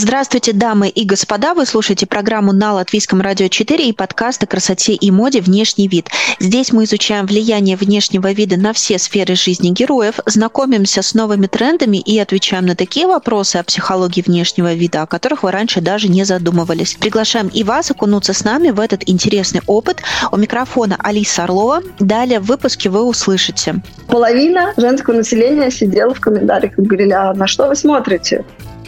Здравствуйте, 0.00 0.52
дамы 0.52 0.90
и 0.90 1.04
господа. 1.04 1.54
Вы 1.54 1.66
слушаете 1.66 2.06
программу 2.06 2.52
на 2.52 2.72
Латвийском 2.72 3.20
радио 3.20 3.48
4 3.48 3.88
и 3.88 3.92
подкаст 3.92 4.40
о 4.44 4.46
красоте 4.46 4.92
и 4.92 5.10
моде 5.10 5.40
«Внешний 5.40 5.88
вид». 5.88 6.08
Здесь 6.38 6.70
мы 6.72 6.84
изучаем 6.84 7.26
влияние 7.26 7.76
внешнего 7.76 8.30
вида 8.30 8.56
на 8.56 8.72
все 8.72 8.96
сферы 9.00 9.34
жизни 9.34 9.70
героев, 9.70 10.20
знакомимся 10.24 11.02
с 11.02 11.14
новыми 11.14 11.48
трендами 11.48 11.96
и 11.96 12.16
отвечаем 12.20 12.66
на 12.66 12.76
такие 12.76 13.08
вопросы 13.08 13.56
о 13.56 13.64
психологии 13.64 14.22
внешнего 14.24 14.72
вида, 14.72 15.02
о 15.02 15.08
которых 15.08 15.42
вы 15.42 15.50
раньше 15.50 15.80
даже 15.80 16.06
не 16.06 16.22
задумывались. 16.22 16.94
Приглашаем 16.94 17.48
и 17.48 17.64
вас 17.64 17.90
окунуться 17.90 18.34
с 18.34 18.44
нами 18.44 18.70
в 18.70 18.78
этот 18.78 19.02
интересный 19.08 19.62
опыт. 19.66 20.02
У 20.30 20.36
микрофона 20.36 20.96
Алиса 21.02 21.42
Орлова. 21.42 21.82
Далее 21.98 22.38
в 22.38 22.44
выпуске 22.44 22.88
вы 22.88 23.02
услышите. 23.02 23.82
Половина 24.06 24.74
женского 24.76 25.14
населения 25.14 25.72
сидела 25.72 26.14
в 26.14 26.20
комментариях 26.20 26.78
и 26.78 26.82
говорили, 26.82 27.10
а 27.10 27.34
на 27.34 27.48
что 27.48 27.66
вы 27.66 27.74
смотрите? 27.74 28.44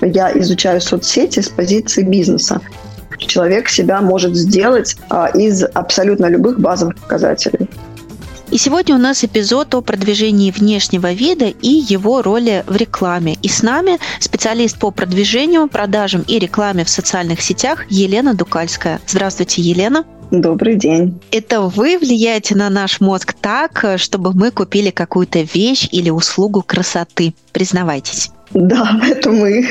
Я 0.07 0.37
изучаю 0.39 0.81
соцсети 0.81 1.41
с 1.41 1.49
позиции 1.49 2.03
бизнеса. 2.03 2.61
Человек 3.19 3.69
себя 3.69 4.01
может 4.01 4.35
сделать 4.35 4.97
а, 5.11 5.27
из 5.27 5.63
абсолютно 5.75 6.27
любых 6.27 6.59
базовых 6.59 6.97
показателей. 6.97 7.69
И 8.51 8.59
сегодня 8.59 8.97
у 8.97 8.99
нас 8.99 9.23
эпизод 9.23 9.75
о 9.77 9.81
продвижении 9.81 10.51
внешнего 10.51 11.13
вида 11.13 11.47
и 11.47 11.69
его 11.69 12.21
роли 12.21 12.65
в 12.67 12.75
рекламе. 12.75 13.37
И 13.43 13.49
с 13.49 13.63
нами 13.63 13.99
специалист 14.19 14.77
по 14.77 14.91
продвижению, 14.91 15.69
продажам 15.69 16.23
и 16.23 16.39
рекламе 16.39 16.85
в 16.85 16.89
социальных 16.89 17.43
сетях 17.43 17.85
Елена 17.91 18.35
Дукальская. 18.35 19.01
Здравствуйте, 19.07 19.63
Елена. 19.63 20.05
Добрый 20.33 20.77
день. 20.77 21.21
Это 21.31 21.61
вы 21.61 21.97
влияете 21.99 22.57
на 22.57 22.71
наш 22.71 23.01
мозг 23.01 23.35
так, 23.41 23.85
чтобы 23.97 24.33
мы 24.33 24.51
купили 24.51 24.91
какую-то 24.91 25.41
вещь 25.41 25.89
или 25.93 26.11
услугу 26.11 26.63
красоты. 26.63 27.35
Признавайтесь. 27.53 28.31
Да, 28.55 29.01
это 29.09 29.31
мы, 29.31 29.65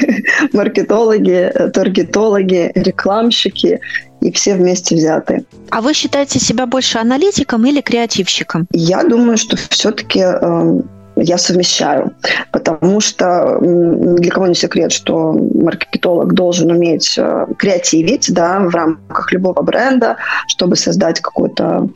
маркетологи, 0.54 1.52
таргетологи, 1.74 2.72
рекламщики 2.76 3.80
и 4.22 4.32
все 4.32 4.56
вместе 4.56 4.96
взятые. 4.96 5.44
А 5.70 5.82
вы 5.82 5.94
считаете 5.94 6.40
себя 6.40 6.66
больше 6.66 6.98
аналитиком 6.98 7.66
или 7.66 7.82
креативщиком? 7.82 8.68
Я 8.72 9.04
думаю, 9.04 9.38
что 9.38 9.56
все-таки 9.58 10.20
э, 10.20 10.82
я 11.22 11.38
совмещаю, 11.38 12.14
потому 12.52 13.00
что 13.00 13.58
для 13.62 14.32
кого 14.32 14.48
не 14.48 14.56
секрет, 14.56 14.92
что 14.92 15.34
маркетолог 15.34 16.34
должен 16.34 16.72
уметь 16.72 17.16
э, 17.18 17.46
креативить 17.58 18.34
да, 18.34 18.60
в 18.60 18.70
рамках 18.70 19.32
любого 19.32 19.62
бренда, 19.62 20.18
чтобы 20.48 20.76
создать 20.76 21.20
какой-то 21.20 21.90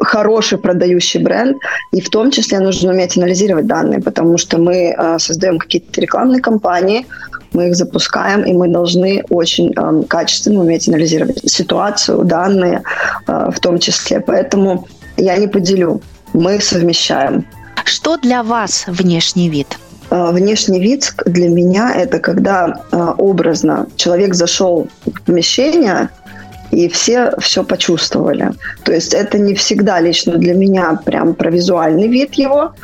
хороший 0.00 0.58
продающий 0.58 1.22
бренд, 1.22 1.56
и 1.92 2.00
в 2.00 2.10
том 2.10 2.30
числе 2.30 2.60
нужно 2.60 2.92
уметь 2.92 3.16
анализировать 3.16 3.66
данные, 3.66 4.00
потому 4.00 4.38
что 4.38 4.58
мы 4.58 4.94
э, 4.96 5.18
создаем 5.18 5.58
какие-то 5.58 6.00
рекламные 6.00 6.40
кампании, 6.40 7.06
мы 7.52 7.68
их 7.68 7.76
запускаем, 7.76 8.42
и 8.42 8.52
мы 8.52 8.68
должны 8.68 9.24
очень 9.28 9.72
э, 9.76 10.02
качественно 10.08 10.60
уметь 10.60 10.88
анализировать 10.88 11.40
ситуацию, 11.50 12.24
данные 12.24 12.82
э, 13.26 13.50
в 13.50 13.60
том 13.60 13.78
числе. 13.78 14.20
Поэтому 14.20 14.86
я 15.16 15.36
не 15.36 15.48
поделю, 15.48 16.00
мы 16.32 16.60
совмещаем. 16.60 17.46
Что 17.90 18.16
для 18.16 18.44
вас 18.44 18.84
внешний 18.86 19.48
вид? 19.48 19.76
А, 20.10 20.30
внешний 20.30 20.78
вид 20.78 21.12
для 21.26 21.48
меня 21.48 21.92
это 21.92 22.20
когда 22.20 22.82
а, 22.92 23.14
образно 23.18 23.88
человек 23.96 24.34
зашел 24.34 24.86
в 25.04 25.22
помещение, 25.22 26.08
и 26.70 26.88
все 26.88 27.32
все 27.40 27.64
почувствовали. 27.64 28.52
То 28.84 28.92
есть 28.92 29.12
это 29.12 29.38
не 29.38 29.56
всегда 29.56 29.98
лично 29.98 30.36
для 30.36 30.54
меня 30.54 31.00
прям 31.04 31.34
про 31.34 31.50
визуальный 31.50 32.06
вид 32.06 32.34
его, 32.34 32.74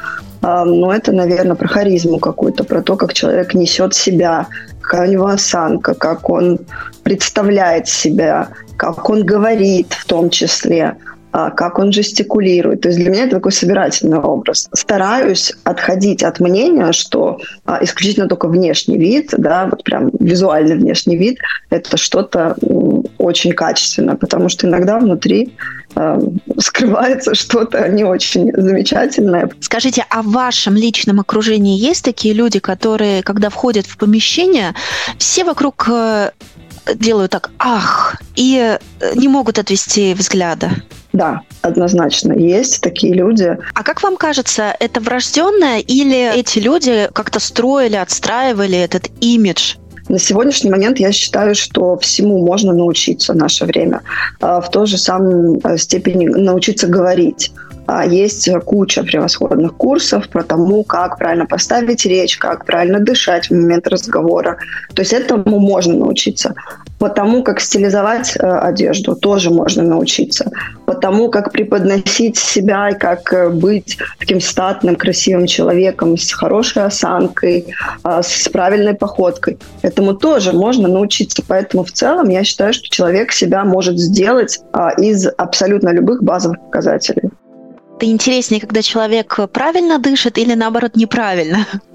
а, 0.43 0.65
но 0.65 0.93
это, 0.93 1.12
наверное, 1.12 1.55
про 1.55 1.69
харизму 1.69 2.19
какую-то, 2.19 2.65
про 2.65 2.83
то, 2.83 2.97
как 2.97 3.12
человек 3.12 3.55
несет 3.55 3.95
себя, 3.95 4.49
какая 4.81 5.06
у 5.06 5.12
него 5.12 5.27
осанка, 5.27 5.95
как 5.95 6.28
он 6.28 6.59
представляет 7.05 7.87
себя, 7.87 8.49
как 8.77 9.09
он 9.09 9.25
говорит 9.25 9.93
в 9.93 10.05
том 10.05 10.31
числе. 10.31 10.97
А, 11.39 11.51
как 11.51 11.79
он 11.79 11.93
жестикулирует. 11.93 12.81
То 12.81 12.89
есть 12.89 12.99
для 12.99 13.11
меня 13.11 13.25
это 13.25 13.37
такой 13.37 13.53
собирательный 13.53 14.19
образ. 14.19 14.71
Стараюсь 14.73 15.53
отходить 15.65 16.23
от 16.23 16.41
мнения, 16.41 16.93
что 16.93 17.41
а, 17.67 17.79
исключительно 17.85 18.27
только 18.27 18.49
внешний 18.49 18.97
вид, 18.97 19.35
да, 19.37 19.67
вот 19.67 19.85
прям 19.85 20.09
визуальный 20.19 20.77
внешний 20.77 21.19
вид, 21.19 21.37
это 21.69 21.99
что-то 21.99 22.57
очень 23.19 23.53
качественное, 23.53 24.15
потому 24.15 24.49
что 24.49 24.67
иногда 24.67 24.99
внутри 24.99 25.53
э, 25.95 26.21
скрывается 26.57 27.35
что-то 27.35 27.87
не 27.89 28.05
очень 28.05 28.51
замечательное. 28.57 29.51
Скажите, 29.61 30.07
а 30.09 30.23
в 30.23 30.31
вашем 30.31 30.75
личном 30.75 31.21
окружении 31.21 31.79
есть 31.79 32.03
такие 32.03 32.33
люди, 32.33 32.61
которые, 32.61 33.23
когда 33.23 33.51
входят 33.51 33.85
в 33.85 33.99
помещение, 33.99 34.75
все 35.19 35.45
вокруг 35.45 35.87
э, 35.91 36.31
делают 36.95 37.33
так 37.33 37.51
«ах» 37.59 38.17
и 38.37 38.79
э, 39.01 39.15
не 39.17 39.29
могут 39.29 39.59
отвести 39.59 40.15
взгляда? 40.15 40.71
Да, 41.16 41.41
однозначно 41.62 42.34
есть 42.34 42.82
такие 42.82 43.15
люди. 43.15 43.56
А 43.72 43.82
как 43.82 44.03
вам 44.03 44.19
кажется, 44.19 44.77
это 44.78 45.00
врожденное 45.00 45.78
или 45.78 46.38
эти 46.38 46.59
люди 46.59 47.09
как-то 47.15 47.41
строили, 47.41 47.97
отстраивали 47.97 48.78
этот 48.78 49.09
имидж 49.21 49.77
на 50.09 50.21
сегодняшний 50.21 50.71
момент 50.71 51.00
я 51.00 51.10
считаю, 51.10 51.56
что 51.56 51.97
всему 51.99 52.47
можно 52.47 52.72
научиться 52.72 53.32
в 53.32 53.37
наше 53.37 53.65
время. 53.65 54.03
А, 54.41 54.60
в 54.60 54.71
той 54.71 54.87
же 54.87 54.99
самой 54.99 55.59
э, 55.65 55.77
степени 55.78 56.28
научиться 56.28 56.87
говорить. 56.87 57.53
А, 57.87 58.06
есть 58.06 58.48
куча 58.65 59.03
превосходных 59.03 59.75
курсов 59.75 60.28
про 60.28 60.44
тому, 60.44 60.84
как 60.84 61.19
правильно 61.19 61.47
поставить 61.47 62.06
речь, 62.06 62.38
как 62.38 62.65
правильно 62.66 63.00
дышать 63.00 63.48
в 63.48 63.50
момент 63.50 63.88
разговора. 63.88 64.59
То 64.94 65.03
есть 65.03 65.12
этому 65.12 65.59
можно 65.59 65.94
научиться. 65.94 66.54
По 66.99 67.09
тому, 67.09 67.43
как 67.43 67.61
стилизовать 67.61 68.37
э, 68.37 68.47
одежду, 68.47 69.15
тоже 69.17 69.51
можно 69.51 69.83
научиться. 69.83 70.51
По 70.87 70.95
тому, 70.95 71.29
как 71.31 71.53
преподносить 71.53 72.37
себя 72.39 72.91
и 72.91 72.99
как 72.99 73.33
э, 73.33 73.51
быть 73.51 73.99
таким 74.19 74.41
статным, 74.41 74.97
красивым 74.97 75.47
человеком 75.47 76.17
с 76.17 76.33
хорошей 76.33 76.84
осанкой, 76.84 77.67
э, 78.05 78.21
с 78.23 78.49
правильной 78.49 78.95
походкой. 78.95 79.59
Этому 79.83 80.15
тоже 80.15 80.53
можно 80.53 80.89
научиться. 80.89 81.43
Поэтому 81.47 81.84
в 81.84 81.93
целом 81.93 82.31
я 82.31 82.45
считаю, 82.45 82.73
что 82.73 82.89
человек 82.89 83.33
себя 83.33 83.65
может 83.65 83.99
сделать 83.99 84.61
э, 84.73 84.89
из 84.99 85.28
абсолютно 85.37 85.91
любых 85.91 86.23
базовых 86.23 86.61
показателей. 86.61 87.31
Это 87.97 88.07
интереснее, 88.07 88.61
когда 88.61 88.83
человек 88.83 89.39
правильно 89.53 89.99
дышит 89.99 90.37
или 90.37 90.53
наоборот 90.55 90.97
неправильно? 90.97 91.67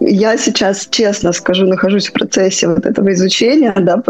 Я 0.00 0.36
сейчас, 0.38 0.88
честно 0.90 1.32
скажу, 1.32 1.66
нахожусь 1.66 2.08
в 2.08 2.12
процессе 2.12 2.66
вот 2.68 2.86
этого 2.86 3.12
изучения, 3.12 3.74
да, 3.76 4.02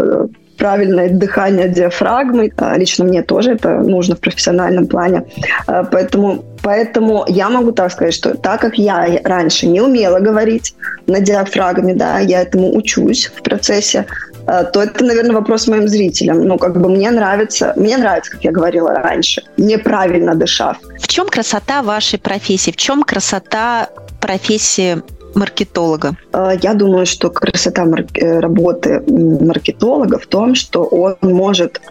правильное 0.57 1.09
дыхание 1.09 1.69
диафрагмы. 1.69 2.51
А, 2.57 2.77
лично 2.77 3.05
мне 3.05 3.21
тоже 3.21 3.51
это 3.51 3.79
нужно 3.79 4.15
в 4.15 4.19
профессиональном 4.19 4.87
плане. 4.87 5.23
А, 5.67 5.83
поэтому, 5.83 6.43
поэтому 6.63 7.25
я 7.27 7.49
могу 7.49 7.71
так 7.71 7.91
сказать, 7.91 8.13
что 8.13 8.33
так 8.35 8.61
как 8.61 8.77
я 8.77 9.19
раньше 9.23 9.67
не 9.67 9.81
умела 9.81 10.19
говорить 10.19 10.75
на 11.05 11.19
диафрагме, 11.19 11.93
да, 11.93 12.19
я 12.19 12.41
этому 12.41 12.75
учусь 12.75 13.31
в 13.35 13.41
процессе, 13.41 14.05
то 14.47 14.81
это, 14.81 15.03
наверное, 15.03 15.35
вопрос 15.35 15.67
моим 15.67 15.87
зрителям. 15.87 16.47
Ну, 16.47 16.57
как 16.57 16.79
бы 16.79 16.89
мне 16.89 17.11
нравится, 17.11 17.73
мне 17.75 17.97
нравится, 17.97 18.31
как 18.31 18.43
я 18.45 18.51
говорила 18.51 18.93
раньше, 18.93 19.43
неправильно 19.57 20.35
дышав. 20.35 20.77
В 21.01 21.07
чем 21.07 21.27
красота 21.27 21.81
вашей 21.81 22.17
профессии? 22.17 22.71
В 22.71 22.77
чем 22.77 23.03
красота 23.03 23.89
профессии 24.21 25.01
маркетолога? 25.35 26.15
А, 26.31 26.53
я 26.61 26.73
думаю, 26.73 27.05
что 27.05 27.29
красота 27.29 27.85
э, 28.13 28.39
работы 28.39 29.03
маркетолога 29.07 30.17
в 30.17 30.25
том, 30.27 30.55
что 30.55 30.83
он 30.83 31.17
может 31.21 31.81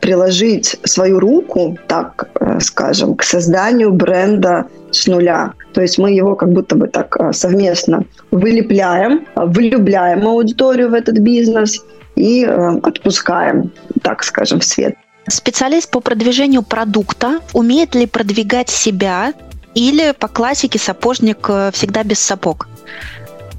приложить 0.00 0.76
свою 0.84 1.20
руку, 1.20 1.78
так 1.86 2.28
э, 2.40 2.58
скажем, 2.60 3.14
к 3.14 3.22
созданию 3.22 3.92
бренда 3.92 4.66
с 4.90 5.06
нуля. 5.06 5.52
То 5.72 5.80
есть 5.80 5.98
мы 5.98 6.10
его 6.10 6.34
как 6.34 6.52
будто 6.52 6.74
бы 6.74 6.88
так 6.88 7.16
а, 7.16 7.32
совместно 7.32 8.04
вылепляем, 8.32 9.26
влюбляем 9.36 10.26
аудиторию 10.26 10.90
в 10.90 10.94
этот 10.94 11.18
бизнес 11.18 11.84
и 12.16 12.44
э, 12.44 12.78
отпускаем, 12.82 13.70
так 14.02 14.24
скажем, 14.24 14.58
в 14.58 14.64
свет. 14.64 14.96
Специалист 15.28 15.88
по 15.90 16.00
продвижению 16.00 16.62
продукта 16.62 17.38
умеет 17.52 17.94
ли 17.94 18.06
продвигать 18.06 18.68
себя 18.68 19.32
или 19.74 20.12
по 20.18 20.26
классике 20.26 20.78
сапожник 20.78 21.46
э, 21.48 21.70
всегда 21.72 22.02
без 22.02 22.18
сапог? 22.18 22.68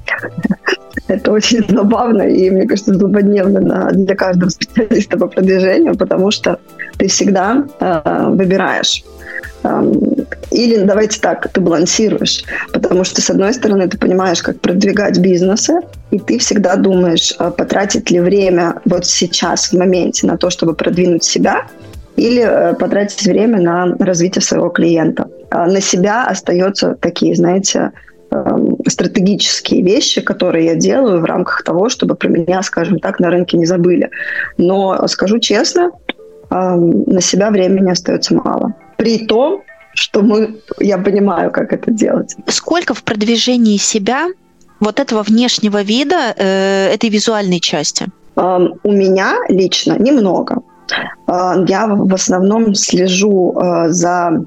это 1.08 1.32
очень 1.32 1.64
забавно 1.68 2.22
и, 2.22 2.50
мне 2.50 2.66
кажется, 2.66 2.94
злободневно 2.94 3.90
для 3.92 4.14
каждого 4.14 4.50
специалиста 4.50 5.18
по 5.18 5.26
продвижению, 5.26 5.96
потому 5.96 6.30
что 6.30 6.58
ты 6.98 7.08
всегда 7.08 7.64
э, 7.80 8.28
выбираешь 8.28 9.02
или 10.50 10.76
давайте 10.82 11.20
так, 11.20 11.48
ты 11.52 11.60
балансируешь, 11.60 12.44
потому 12.72 13.04
что, 13.04 13.20
с 13.20 13.30
одной 13.30 13.54
стороны, 13.54 13.88
ты 13.88 13.96
понимаешь, 13.96 14.42
как 14.42 14.60
продвигать 14.60 15.18
бизнесы, 15.18 15.80
и 16.10 16.18
ты 16.18 16.38
всегда 16.38 16.76
думаешь, 16.76 17.32
а 17.38 17.50
потратить 17.50 18.10
ли 18.10 18.20
время 18.20 18.80
вот 18.84 19.06
сейчас, 19.06 19.72
в 19.72 19.78
моменте, 19.78 20.26
на 20.26 20.36
то, 20.36 20.50
чтобы 20.50 20.74
продвинуть 20.74 21.24
себя, 21.24 21.66
или 22.16 22.42
э, 22.42 22.74
потратить 22.74 23.22
время 23.26 23.60
на 23.60 23.96
развитие 23.98 24.42
своего 24.42 24.68
клиента. 24.68 25.28
А 25.50 25.66
на 25.66 25.80
себя 25.80 26.26
остаются 26.26 26.94
такие, 27.00 27.34
знаете, 27.34 27.92
стратегические 28.86 29.82
вещи, 29.82 30.20
которые 30.20 30.66
я 30.66 30.74
делаю 30.74 31.20
в 31.20 31.24
рамках 31.24 31.62
того, 31.62 31.88
чтобы 31.88 32.14
про 32.14 32.28
меня, 32.28 32.62
скажем 32.62 32.98
так, 32.98 33.20
на 33.20 33.30
рынке 33.30 33.56
не 33.56 33.66
забыли. 33.66 34.10
Но 34.58 35.06
скажу 35.08 35.38
честно, 35.38 35.90
на 36.50 37.20
себя 37.20 37.50
времени 37.50 37.90
остается 37.90 38.34
мало. 38.34 38.74
При 38.96 39.26
том, 39.26 39.62
что 39.94 40.22
мы, 40.22 40.56
я 40.80 40.98
понимаю, 40.98 41.50
как 41.50 41.72
это 41.72 41.90
делать. 41.90 42.36
Сколько 42.46 42.94
в 42.94 43.02
продвижении 43.02 43.76
себя 43.76 44.28
вот 44.80 45.00
этого 45.00 45.22
внешнего 45.22 45.82
вида, 45.82 46.34
э, 46.36 46.92
этой 46.94 47.10
визуальной 47.10 47.60
части? 47.60 48.06
У 48.34 48.92
меня 48.92 49.36
лично 49.48 49.98
немного. 49.98 50.62
Я 51.28 51.86
в 51.88 52.14
основном 52.14 52.74
слежу 52.74 53.54
э, 53.58 53.88
за 53.90 54.44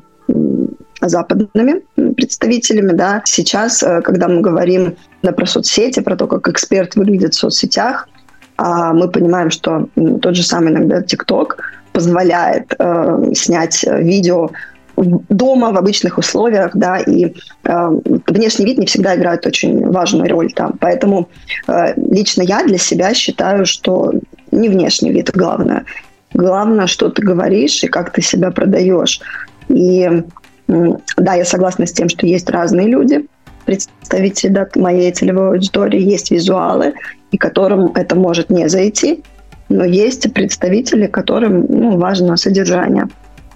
западными 1.09 1.81
представителями. 1.95 2.91
Да. 2.91 3.21
Сейчас, 3.25 3.83
э, 3.83 4.01
когда 4.01 4.27
мы 4.27 4.41
говорим 4.41 4.95
да, 5.23 5.31
про 5.31 5.45
соцсети, 5.45 6.01
про 6.01 6.15
то, 6.15 6.27
как 6.27 6.47
эксперт 6.47 6.95
выглядит 6.95 7.33
в 7.33 7.37
соцсетях, 7.37 8.07
а 8.57 8.93
мы 8.93 9.09
понимаем, 9.09 9.51
что 9.51 9.89
тот 10.21 10.35
же 10.35 10.43
самый 10.43 10.71
иногда 10.71 11.01
TikTok 11.01 11.57
позволяет 11.91 12.73
э, 12.77 13.31
снять 13.33 13.83
видео 13.83 14.49
дома 14.97 15.71
в 15.71 15.77
обычных 15.77 16.17
условиях, 16.17 16.71
да, 16.73 16.99
и 16.99 17.25
э, 17.25 17.89
внешний 18.27 18.65
вид 18.65 18.77
не 18.77 18.85
всегда 18.85 19.15
играет 19.15 19.45
очень 19.45 19.85
важную 19.89 20.29
роль 20.29 20.51
там. 20.53 20.73
Поэтому 20.79 21.27
э, 21.67 21.93
лично 21.97 22.43
я 22.43 22.63
для 22.63 22.77
себя 22.77 23.13
считаю, 23.13 23.65
что 23.65 24.13
не 24.51 24.69
внешний 24.69 25.11
вид 25.11 25.31
главное. 25.33 25.85
Главное, 26.33 26.87
что 26.87 27.09
ты 27.09 27.21
говоришь 27.21 27.83
и 27.83 27.87
как 27.87 28.11
ты 28.11 28.21
себя 28.21 28.51
продаешь. 28.51 29.21
И 29.67 30.07
э, 30.09 30.23
да, 30.67 31.33
я 31.35 31.45
согласна 31.45 31.85
с 31.85 31.91
тем, 31.91 32.09
что 32.09 32.25
есть 32.25 32.49
разные 32.49 32.87
люди, 32.87 33.25
представители 33.65 34.49
да, 34.51 34.67
моей 34.75 35.11
целевой 35.11 35.49
аудитории, 35.49 36.01
есть 36.01 36.31
визуалы, 36.31 36.93
и 37.31 37.37
которым 37.37 37.91
это 37.95 38.15
может 38.15 38.49
не 38.49 38.69
зайти, 38.69 39.23
но 39.69 39.83
есть 39.83 40.31
представители, 40.33 41.07
которым 41.07 41.65
ну, 41.67 41.97
важно 41.97 42.37
содержание. 42.37 43.07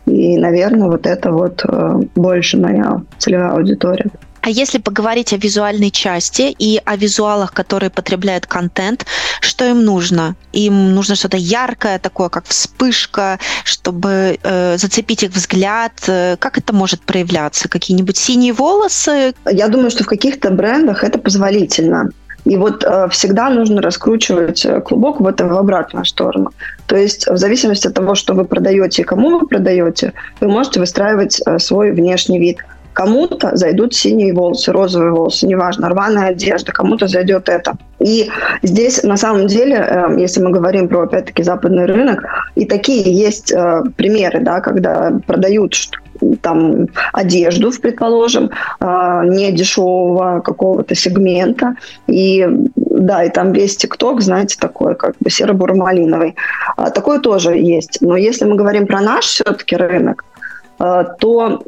И, 0.06 0.38
наверное, 0.38 0.88
вот 0.88 1.06
это 1.06 1.32
вот 1.32 1.64
э, 1.68 2.02
больше 2.16 2.58
моя 2.58 3.02
целевая 3.20 3.52
аудитория. 3.52 4.10
А 4.42 4.50
если 4.50 4.78
поговорить 4.78 5.34
о 5.34 5.38
визуальной 5.38 5.92
части 5.92 6.56
и 6.58 6.82
о 6.86 6.96
визуалах, 6.96 7.54
которые 7.54 7.90
потребляют 7.90 8.46
контент, 8.46 9.06
что 9.42 9.66
им 9.66 9.84
нужно? 9.84 10.36
Им 10.54 10.96
нужно 10.96 11.16
что-то 11.16 11.38
яркое, 11.38 12.00
такое 12.00 12.30
как 12.30 12.46
вспышка, 12.46 13.40
чтобы 13.64 14.40
э, 14.42 14.78
зацепить 14.78 15.24
их 15.24 15.32
взгляд. 15.32 15.94
Э, 16.08 16.38
как 16.38 16.58
это 16.58 16.74
может 16.74 17.02
проявляться? 17.02 17.68
Какие-нибудь 17.68 18.18
синие 18.18 18.54
волосы? 18.54 19.34
Я 19.50 19.68
думаю, 19.68 19.92
что 19.92 20.04
в 20.04 20.08
каких-то 20.08 20.52
брендах 20.52 21.04
это 21.04 21.20
позволительно. 21.20 22.10
И 22.46 22.58
вот 22.58 22.84
э, 22.84 23.08
всегда 23.10 23.50
нужно 23.50 23.82
раскручивать 23.82 24.66
э, 24.66 24.82
клубок 24.82 25.20
в 25.20 25.28
это 25.28 25.46
в 25.46 25.58
обратную 25.58 26.06
сторону. 26.06 26.52
То 26.88 26.96
есть 26.96 27.28
в 27.28 27.38
зависимости 27.38 27.88
от 27.88 27.94
того, 27.94 28.16
что 28.16 28.34
вы 28.34 28.46
продаете 28.46 29.02
и 29.02 29.06
кому 29.06 29.40
вы 29.40 29.48
продаете, 29.48 30.14
вы 30.40 30.48
можете 30.48 30.80
выстраивать 30.80 31.42
э, 31.46 31.60
свой 31.60 31.92
внешний 31.92 32.40
вид. 32.40 32.60
Кому-то 33.00 33.56
зайдут 33.56 33.94
синие 33.94 34.34
волосы, 34.34 34.74
розовые 34.74 35.14
волосы, 35.14 35.48
неважно, 35.48 35.88
рваная 35.88 36.32
одежда, 36.32 36.74
кому-то 36.74 37.08
зайдет 37.08 37.48
это. 37.48 37.78
И 38.02 38.30
здесь 38.62 39.04
на 39.04 39.16
самом 39.16 39.48
деле, 39.48 39.76
э, 39.76 40.20
если 40.20 40.44
мы 40.44 40.52
говорим 40.52 40.90
про, 40.90 41.04
опять-таки, 41.04 41.44
западный 41.44 41.86
рынок, 41.86 42.26
и 42.56 42.66
такие 42.66 43.04
есть 43.04 43.54
э, 43.54 43.84
примеры, 43.96 44.42
да, 44.42 44.60
когда 44.60 45.14
продают 45.26 45.76
там 46.42 46.88
одежду, 47.14 47.72
предположим, 47.82 48.50
а, 48.82 49.24
не 49.24 49.54
дешевого 49.54 50.42
какого-то 50.42 50.94
сегмента. 50.94 51.76
И 52.08 52.46
да, 52.76 53.24
и 53.24 53.30
там 53.30 53.54
весь 53.54 53.78
ТикТок, 53.78 54.20
знаете, 54.20 54.58
такой 54.60 54.96
как 54.96 55.16
бы 55.22 55.30
серо-буро-малиновый. 55.30 56.36
А, 56.76 56.90
такое 56.90 57.20
тоже 57.20 57.52
есть. 57.52 58.00
Но 58.02 58.18
если 58.18 58.44
мы 58.44 58.58
говорим 58.58 58.88
про 58.88 59.00
наш 59.00 59.24
все-таки 59.24 59.78
рынок, 59.78 60.26
а, 60.80 61.06
то 61.06 61.62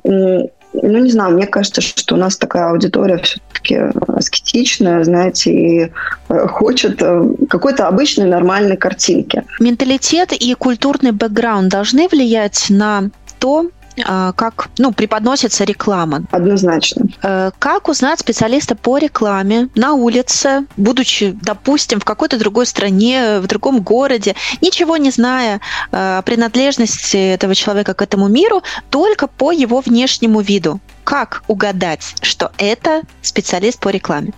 ну, 0.73 0.99
не 0.99 1.11
знаю, 1.11 1.33
мне 1.35 1.47
кажется, 1.47 1.81
что 1.81 2.15
у 2.15 2.17
нас 2.17 2.37
такая 2.37 2.69
аудитория 2.69 3.17
все-таки 3.17 3.77
аскетичная, 4.07 5.03
знаете, 5.03 5.51
и 5.51 5.91
э, 6.29 6.47
хочет 6.47 7.01
э, 7.01 7.23
какой-то 7.49 7.87
обычной 7.87 8.25
нормальной 8.25 8.77
картинки. 8.77 9.43
Менталитет 9.59 10.31
и 10.33 10.53
культурный 10.53 11.11
бэкграунд 11.11 11.69
должны 11.69 12.07
влиять 12.07 12.67
на 12.69 13.09
то, 13.39 13.69
как 13.95 14.69
ну, 14.77 14.91
преподносится 14.93 15.63
реклама. 15.63 16.23
Однозначно. 16.31 17.05
Э, 17.23 17.51
как 17.59 17.89
узнать 17.89 18.19
специалиста 18.19 18.75
по 18.75 18.97
рекламе 18.97 19.69
на 19.75 19.93
улице, 19.93 20.65
будучи, 20.77 21.37
допустим, 21.41 21.99
в 21.99 22.05
какой-то 22.05 22.37
другой 22.37 22.65
стране, 22.65 23.39
в 23.39 23.47
другом 23.47 23.81
городе, 23.81 24.35
ничего 24.61 24.97
не 24.97 25.11
зная 25.11 25.61
о 25.91 26.21
принадлежности 26.21 27.33
этого 27.33 27.55
человека 27.55 27.93
к 27.93 28.01
этому 28.01 28.27
миру, 28.27 28.63
только 28.89 29.27
по 29.27 29.51
его 29.51 29.81
внешнему 29.81 30.41
виду? 30.41 30.79
Как 31.03 31.43
угадать, 31.47 32.15
что 32.21 32.51
это 32.57 33.01
специалист 33.21 33.79
по 33.79 33.89
рекламе? 33.89 34.33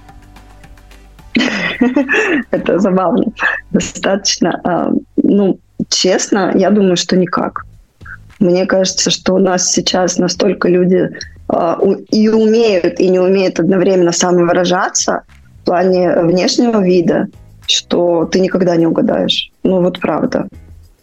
Это 2.51 2.79
забавно. 2.79 3.25
Достаточно. 3.71 4.59
А, 4.63 4.91
ну, 5.17 5.59
честно, 5.89 6.51
я 6.55 6.69
думаю, 6.69 6.95
что 6.95 7.17
никак. 7.17 7.65
Мне 8.39 8.65
кажется, 8.65 9.09
что 9.09 9.35
у 9.35 9.39
нас 9.39 9.71
сейчас 9.71 10.18
настолько 10.18 10.69
люди 10.69 11.09
э, 11.50 11.75
и 12.12 12.30
умеют, 12.30 13.00
и 13.00 13.09
не 13.09 13.19
умеют 13.19 13.59
одновременно 13.59 14.12
самовыражаться 14.12 15.21
в 15.62 15.65
плане 15.65 16.13
внешнего 16.21 16.83
вида, 16.83 17.27
что 17.68 18.25
ты 18.25 18.39
никогда 18.39 18.75
не 18.75 18.88
угадаешь. 18.88 19.51
Ну 19.63 19.81
вот 19.81 20.00
правда. 20.00 20.47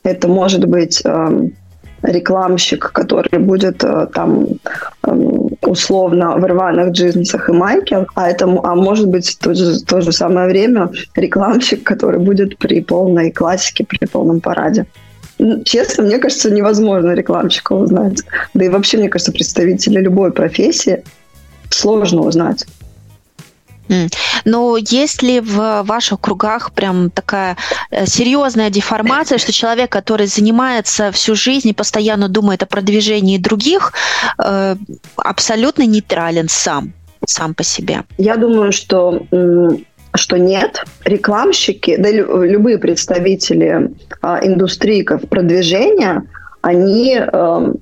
Это 0.02 0.28
может 0.28 0.66
быть 0.66 1.02
э, 1.04 1.48
рекламщик, 2.02 2.92
который 2.92 3.38
будет 3.38 3.84
э, 3.84 4.06
там 4.12 4.46
э, 5.06 5.10
условно 5.62 6.36
в 6.36 6.44
рваных 6.44 6.92
джинсах 6.92 7.48
и 7.48 7.52
майке, 7.52 8.06
а 8.14 8.28
это, 8.28 8.44
а 8.44 8.74
может 8.74 9.08
быть 9.08 9.28
в 9.28 9.38
то 9.38 9.54
же, 9.54 9.80
то 9.80 10.00
же 10.00 10.12
самое 10.12 10.48
время 10.48 10.90
рекламщик, 11.14 11.82
который 11.84 12.18
будет 12.18 12.58
при 12.58 12.80
полной 12.80 13.30
классике, 13.30 13.84
при 13.84 14.06
полном 14.06 14.40
параде. 14.40 14.86
Честно, 15.64 16.04
мне 16.04 16.18
кажется, 16.18 16.50
невозможно 16.50 17.12
рекламщика 17.12 17.72
узнать. 17.72 18.18
Да 18.54 18.64
и 18.64 18.68
вообще, 18.68 18.98
мне 18.98 19.08
кажется, 19.08 19.32
представителя 19.32 20.00
любой 20.00 20.32
профессии 20.32 21.02
сложно 21.70 22.22
узнать. 22.22 22.66
Но 24.44 24.76
есть 24.76 25.22
ли 25.22 25.40
в 25.40 25.82
ваших 25.82 26.20
кругах 26.20 26.72
прям 26.72 27.10
такая 27.10 27.56
э, 27.90 28.06
серьезная 28.06 28.70
деформация, 28.70 29.38
что 29.38 29.52
человек, 29.52 29.90
который 29.90 30.26
занимается 30.26 31.10
всю 31.10 31.34
жизнь 31.34 31.68
и 31.68 31.72
постоянно 31.72 32.28
думает 32.28 32.62
о 32.62 32.66
продвижении 32.66 33.36
других, 33.38 33.92
э, 34.38 34.76
абсолютно 35.16 35.86
нейтрален 35.86 36.48
сам, 36.48 36.92
сам 37.26 37.54
по 37.54 37.64
себе? 37.64 38.04
Я 38.16 38.36
думаю, 38.36 38.70
что 38.70 39.26
что 40.14 40.38
нет. 40.38 40.84
Рекламщики, 41.04 41.96
да 41.96 42.10
любые 42.10 42.78
представители 42.78 43.92
а, 44.22 44.40
индустрии 44.44 45.02
продвижения, 45.02 46.24
они, 46.62 47.18
э, 47.18 47.72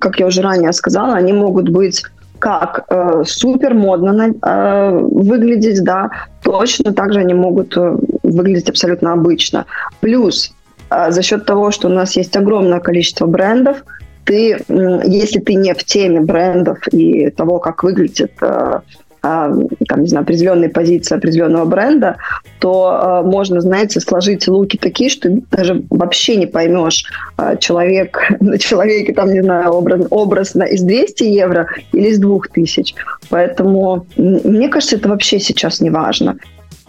как 0.00 0.18
я 0.18 0.26
уже 0.26 0.42
ранее 0.42 0.72
сказала, 0.72 1.14
они 1.14 1.32
могут 1.32 1.68
быть 1.68 2.02
как 2.38 2.84
э, 2.88 3.22
супер 3.26 3.74
модно 3.74 4.32
э, 4.42 4.98
выглядеть, 5.00 5.82
да, 5.82 6.10
точно 6.42 6.92
так 6.92 7.12
же 7.12 7.20
они 7.20 7.34
могут 7.34 7.76
э, 7.76 7.96
выглядеть 8.22 8.70
абсолютно 8.70 9.12
обычно. 9.12 9.66
Плюс 10.00 10.52
э, 10.90 11.10
за 11.10 11.22
счет 11.22 11.46
того, 11.46 11.70
что 11.70 11.88
у 11.88 11.92
нас 11.92 12.16
есть 12.16 12.36
огромное 12.36 12.80
количество 12.80 13.26
брендов, 13.26 13.84
ты, 14.24 14.52
э, 14.52 15.00
если 15.04 15.40
ты 15.40 15.54
не 15.54 15.74
в 15.74 15.82
теме 15.84 16.20
брендов 16.20 16.78
и 16.92 17.30
того, 17.30 17.58
как 17.58 17.82
выглядит 17.82 18.32
э, 18.40 18.80
там, 19.22 20.02
не 20.02 20.06
знаю, 20.06 20.22
определенной 20.22 20.68
позиции 20.68 21.16
определенного 21.16 21.64
бренда, 21.64 22.16
то 22.60 23.22
э, 23.24 23.26
можно, 23.26 23.60
знаете, 23.60 24.00
сложить 24.00 24.46
луки 24.48 24.76
такие, 24.76 25.10
что 25.10 25.28
даже 25.50 25.82
вообще 25.90 26.36
не 26.36 26.46
поймешь, 26.46 27.04
э, 27.36 27.56
человек 27.58 28.18
на 28.40 28.58
человеке, 28.58 29.12
там, 29.12 29.32
не 29.32 29.42
знаю, 29.42 29.70
образ, 29.70 30.06
образно 30.10 30.62
из 30.64 30.82
200 30.82 31.24
евро 31.24 31.68
или 31.92 32.08
из 32.08 32.18
2000. 32.18 32.94
Поэтому 33.30 34.06
мне 34.16 34.68
кажется, 34.68 34.96
это 34.96 35.08
вообще 35.08 35.38
сейчас 35.40 35.80
не 35.80 35.90
важно. 35.90 36.36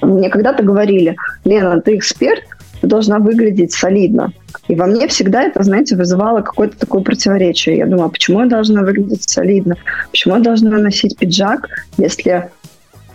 Мне 0.02 0.30
когда-то 0.30 0.64
говорили, 0.64 1.18
Лена, 1.44 1.82
ты 1.82 1.98
эксперт, 1.98 2.44
должна 2.82 3.20
выглядеть 3.20 3.74
солидно. 3.74 4.32
И 4.68 4.76
во 4.76 4.86
мне 4.86 5.08
всегда 5.08 5.44
это, 5.44 5.64
знаете, 5.64 5.96
вызывало 5.96 6.42
какое-то 6.42 6.78
такое 6.78 7.02
противоречие. 7.02 7.78
Я 7.78 7.86
думала, 7.86 8.10
почему 8.10 8.42
я 8.42 8.48
должна 8.48 8.82
выглядеть 8.82 9.30
солидно? 9.30 9.76
Почему 10.12 10.36
я 10.36 10.42
должна 10.42 10.78
носить 10.78 11.18
пиджак, 11.18 11.68
если 11.98 12.50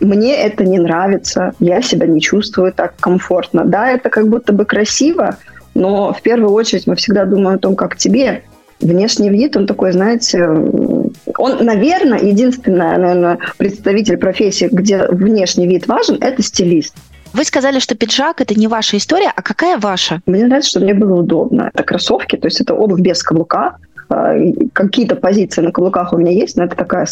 мне 0.01 0.37
это 0.37 0.65
не 0.65 0.79
нравится, 0.79 1.55
я 1.61 1.81
себя 1.83 2.07
не 2.07 2.21
чувствую 2.21 2.73
так 2.73 2.95
комфортно. 2.99 3.65
Да, 3.65 3.91
это 3.91 4.11
как 4.11 4.29
будто 4.29 4.53
бы 4.53 4.65
красиво, 4.65 5.37
но 5.75 6.13
в 6.13 6.23
первую 6.23 6.53
очередь 6.53 6.87
мы 6.87 6.97
всегда 6.97 7.25
думаем 7.25 7.57
о 7.57 7.59
том, 7.59 7.77
как 7.77 7.97
тебе. 7.97 8.43
Внешний 8.81 9.31
вид, 9.31 9.57
он 9.57 9.67
такой, 9.67 9.93
знаете, 9.93 10.45
он, 10.45 11.65
наверное, 11.65 12.21
единственный, 12.21 12.99
наверное, 12.99 13.39
представитель 13.57 14.17
профессии, 14.19 14.69
где 14.71 15.07
внешний 15.07 15.67
вид 15.67 15.87
важен, 15.87 16.19
это 16.21 16.43
стилист. 16.43 16.95
Вы 17.35 17.45
сказали, 17.45 17.81
что 17.81 17.97
пиджак 17.97 18.41
это 18.41 18.55
не 18.55 18.69
ваша 18.69 18.97
история, 18.97 19.33
а 19.35 19.43
какая 19.43 19.77
ваша? 19.77 20.21
Мне 20.25 20.47
нравится, 20.47 20.71
что 20.71 20.81
мне 20.81 20.95
было 20.95 21.21
удобно. 21.21 21.69
Это 21.75 21.83
кроссовки, 21.83 22.37
то 22.37 22.47
есть 22.47 22.61
это 22.61 22.75
обувь 22.75 23.01
без 23.01 23.25
каблука. 23.25 23.77
А, 24.09 24.35
какие-то 24.73 25.17
позиции 25.17 25.61
на 25.61 25.73
каблуках 25.73 26.13
у 26.13 26.17
меня 26.17 26.31
есть, 26.31 26.57
но 26.57 26.63
это 26.63 26.77
такая 26.77 27.07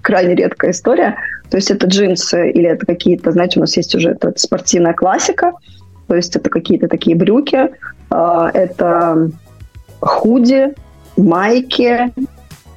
крайне 0.00 0.36
редкая 0.36 0.70
история. 0.70 1.16
То 1.50 1.56
есть 1.56 1.72
это 1.72 1.88
джинсы 1.88 2.50
или 2.52 2.68
это 2.68 2.86
какие-то, 2.86 3.32
знаете, 3.32 3.58
у 3.58 3.62
нас 3.62 3.76
есть 3.76 3.96
уже 3.96 4.10
это 4.10 4.32
спортивная 4.36 4.92
классика, 4.92 5.54
то 6.06 6.14
есть 6.14 6.36
это 6.36 6.50
какие-то 6.50 6.86
такие 6.86 7.16
брюки, 7.16 7.70
а, 8.10 8.50
это 8.54 9.28
худи, 9.98 10.72
майки, 11.16 12.12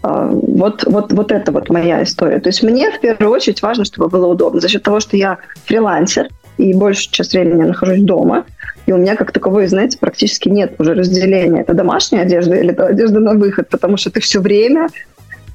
а, 0.02 0.30
вот, 0.32 0.86
вот, 0.88 1.14
вот 1.14 1.32
это 1.32 1.52
вот 1.52 1.70
моя 1.70 2.02
история. 2.02 2.40
То 2.40 2.50
есть 2.50 2.64
мне 2.64 2.90
в 2.90 3.00
первую 3.00 3.30
очередь 3.30 3.62
важно, 3.62 3.86
чтобы 3.86 4.10
было 4.10 4.26
удобно. 4.26 4.60
За 4.60 4.68
счет 4.68 4.82
того, 4.82 5.00
что 5.00 5.16
я 5.16 5.38
фрилансер, 5.66 6.28
и 6.62 6.74
большую 6.74 7.12
часть 7.12 7.34
времени 7.34 7.62
я 7.62 7.68
нахожусь 7.68 8.02
дома, 8.02 8.46
и 8.86 8.92
у 8.92 8.98
меня 8.98 9.16
как 9.16 9.32
таковой, 9.32 9.68
знаете, 9.68 9.98
практически 9.98 10.50
нет 10.50 10.76
уже 10.80 10.94
разделения. 10.94 11.62
Это 11.62 11.74
домашняя 11.74 12.22
одежда 12.22 12.56
или 12.56 12.72
это 12.72 12.88
одежда 12.88 13.20
на 13.20 13.34
выход, 13.34 13.70
потому 13.70 13.98
что 13.98 14.12
ты 14.12 14.20
все 14.20 14.40
время 14.40 14.88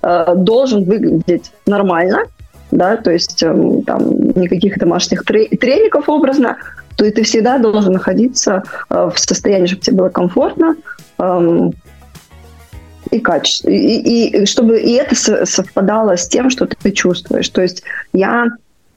э, 0.02 0.34
должен 0.36 0.84
выглядеть 0.84 1.52
нормально, 1.66 2.24
да, 2.70 2.96
то 2.96 3.10
есть 3.10 3.42
э, 3.42 3.82
там 3.86 4.10
никаких 4.34 4.78
домашних 4.78 5.24
треников 5.24 6.08
образно, 6.08 6.56
то 6.96 7.04
и 7.04 7.10
ты 7.10 7.22
всегда 7.22 7.58
должен 7.58 7.92
находиться 7.92 8.62
э, 8.90 9.10
в 9.14 9.18
состоянии, 9.18 9.66
чтобы 9.66 9.82
тебе 9.82 9.96
было 9.96 10.08
комфортно, 10.08 10.76
э, 11.18 11.70
и 13.10 13.20
качество. 13.20 13.68
И, 13.68 14.42
и 14.42 14.46
чтобы 14.46 14.80
и 14.80 14.92
это 14.94 15.14
совпадало 15.46 16.16
с 16.16 16.26
тем, 16.26 16.50
что 16.50 16.66
ты 16.66 16.90
чувствуешь. 16.90 17.48
То 17.50 17.62
есть 17.62 17.82
я 18.12 18.48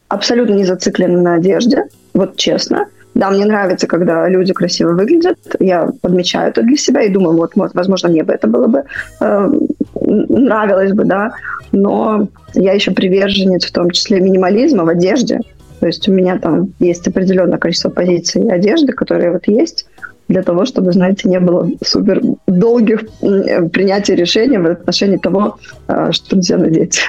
абсолютно 0.10 0.54
не 0.54 0.66
зациклена 0.66 1.22
на 1.22 1.34
одежде, 1.36 1.86
вот 2.14 2.36
честно. 2.36 2.88
Да, 3.16 3.32
мне 3.32 3.46
нравится, 3.46 3.88
когда 3.88 4.30
люди 4.30 4.54
красиво 4.54 4.94
выглядят. 4.94 5.40
Я 5.60 5.90
подмечаю 6.02 6.50
это 6.50 6.62
для 6.62 6.78
себя 6.78 7.02
и 7.02 7.10
думаю, 7.10 7.38
вот, 7.38 7.52
вот 7.56 7.74
возможно, 7.74 8.10
мне 8.10 8.24
бы 8.24 8.34
это 8.34 8.48
было 8.48 8.68
бы 8.68 8.84
э, 9.20 9.52
нравилось 9.96 10.94
бы, 10.94 11.06
да. 11.06 11.32
Но 11.72 12.28
я 12.54 12.74
еще 12.74 12.92
приверженец 12.92 13.66
в 13.66 13.72
том 13.72 13.90
числе 13.90 14.20
минимализма 14.20 14.86
в 14.86 14.90
одежде. 14.90 15.40
То 15.80 15.88
есть 15.88 16.08
у 16.08 16.14
меня 16.14 16.38
там 16.38 16.74
есть 16.80 17.08
определенное 17.08 17.58
количество 17.58 17.90
позиций 17.90 18.50
одежды, 18.50 18.94
которые 18.94 19.32
вот 19.32 19.48
есть 19.48 19.86
для 20.30 20.44
того, 20.44 20.66
чтобы, 20.66 20.94
знаете, 20.94 21.28
не 21.28 21.40
было 21.40 21.70
супер 21.84 22.22
долгих 22.48 23.02
принятий 23.74 24.16
решений 24.16 24.58
в 24.58 24.68
отношении 24.68 25.18
того, 25.18 25.58
э, 25.88 26.12
что 26.12 26.36
нельзя 26.36 26.58
надеть. 26.58 27.02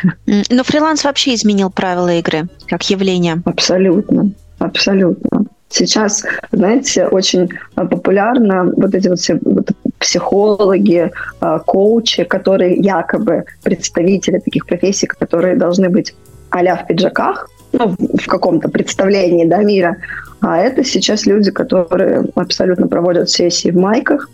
Но 0.50 0.64
фриланс 0.64 1.04
вообще 1.04 1.34
изменил 1.34 1.70
правила 1.70 2.12
игры 2.14 2.48
как 2.66 2.82
явление. 2.90 3.42
Абсолютно, 3.44 4.32
абсолютно. 4.58 5.44
Сейчас, 5.68 6.24
знаете, 6.50 7.06
очень 7.06 7.48
э, 7.76 7.86
популярно 7.86 8.72
вот 8.76 8.94
эти 8.94 9.08
вот 9.08 9.20
все 9.20 9.38
вот 9.42 9.68
психологи, 9.98 11.12
э, 11.40 11.58
коучи, 11.66 12.24
которые 12.24 12.76
якобы 12.76 13.44
представители 13.62 14.38
таких 14.38 14.66
профессий, 14.66 15.06
которые 15.06 15.56
должны 15.56 15.88
быть 15.90 16.14
а 16.50 16.74
в 16.74 16.86
пиджаках, 16.88 17.48
ну, 17.72 17.94
в 17.98 18.26
каком-то 18.26 18.68
представлении 18.68 19.46
да, 19.46 19.58
мира. 19.58 19.96
А 20.40 20.58
это 20.58 20.84
сейчас 20.84 21.26
люди, 21.26 21.50
которые 21.50 22.24
абсолютно 22.34 22.88
проводят 22.88 23.30
сессии 23.30 23.70
в 23.70 23.76
майках, 23.76 24.30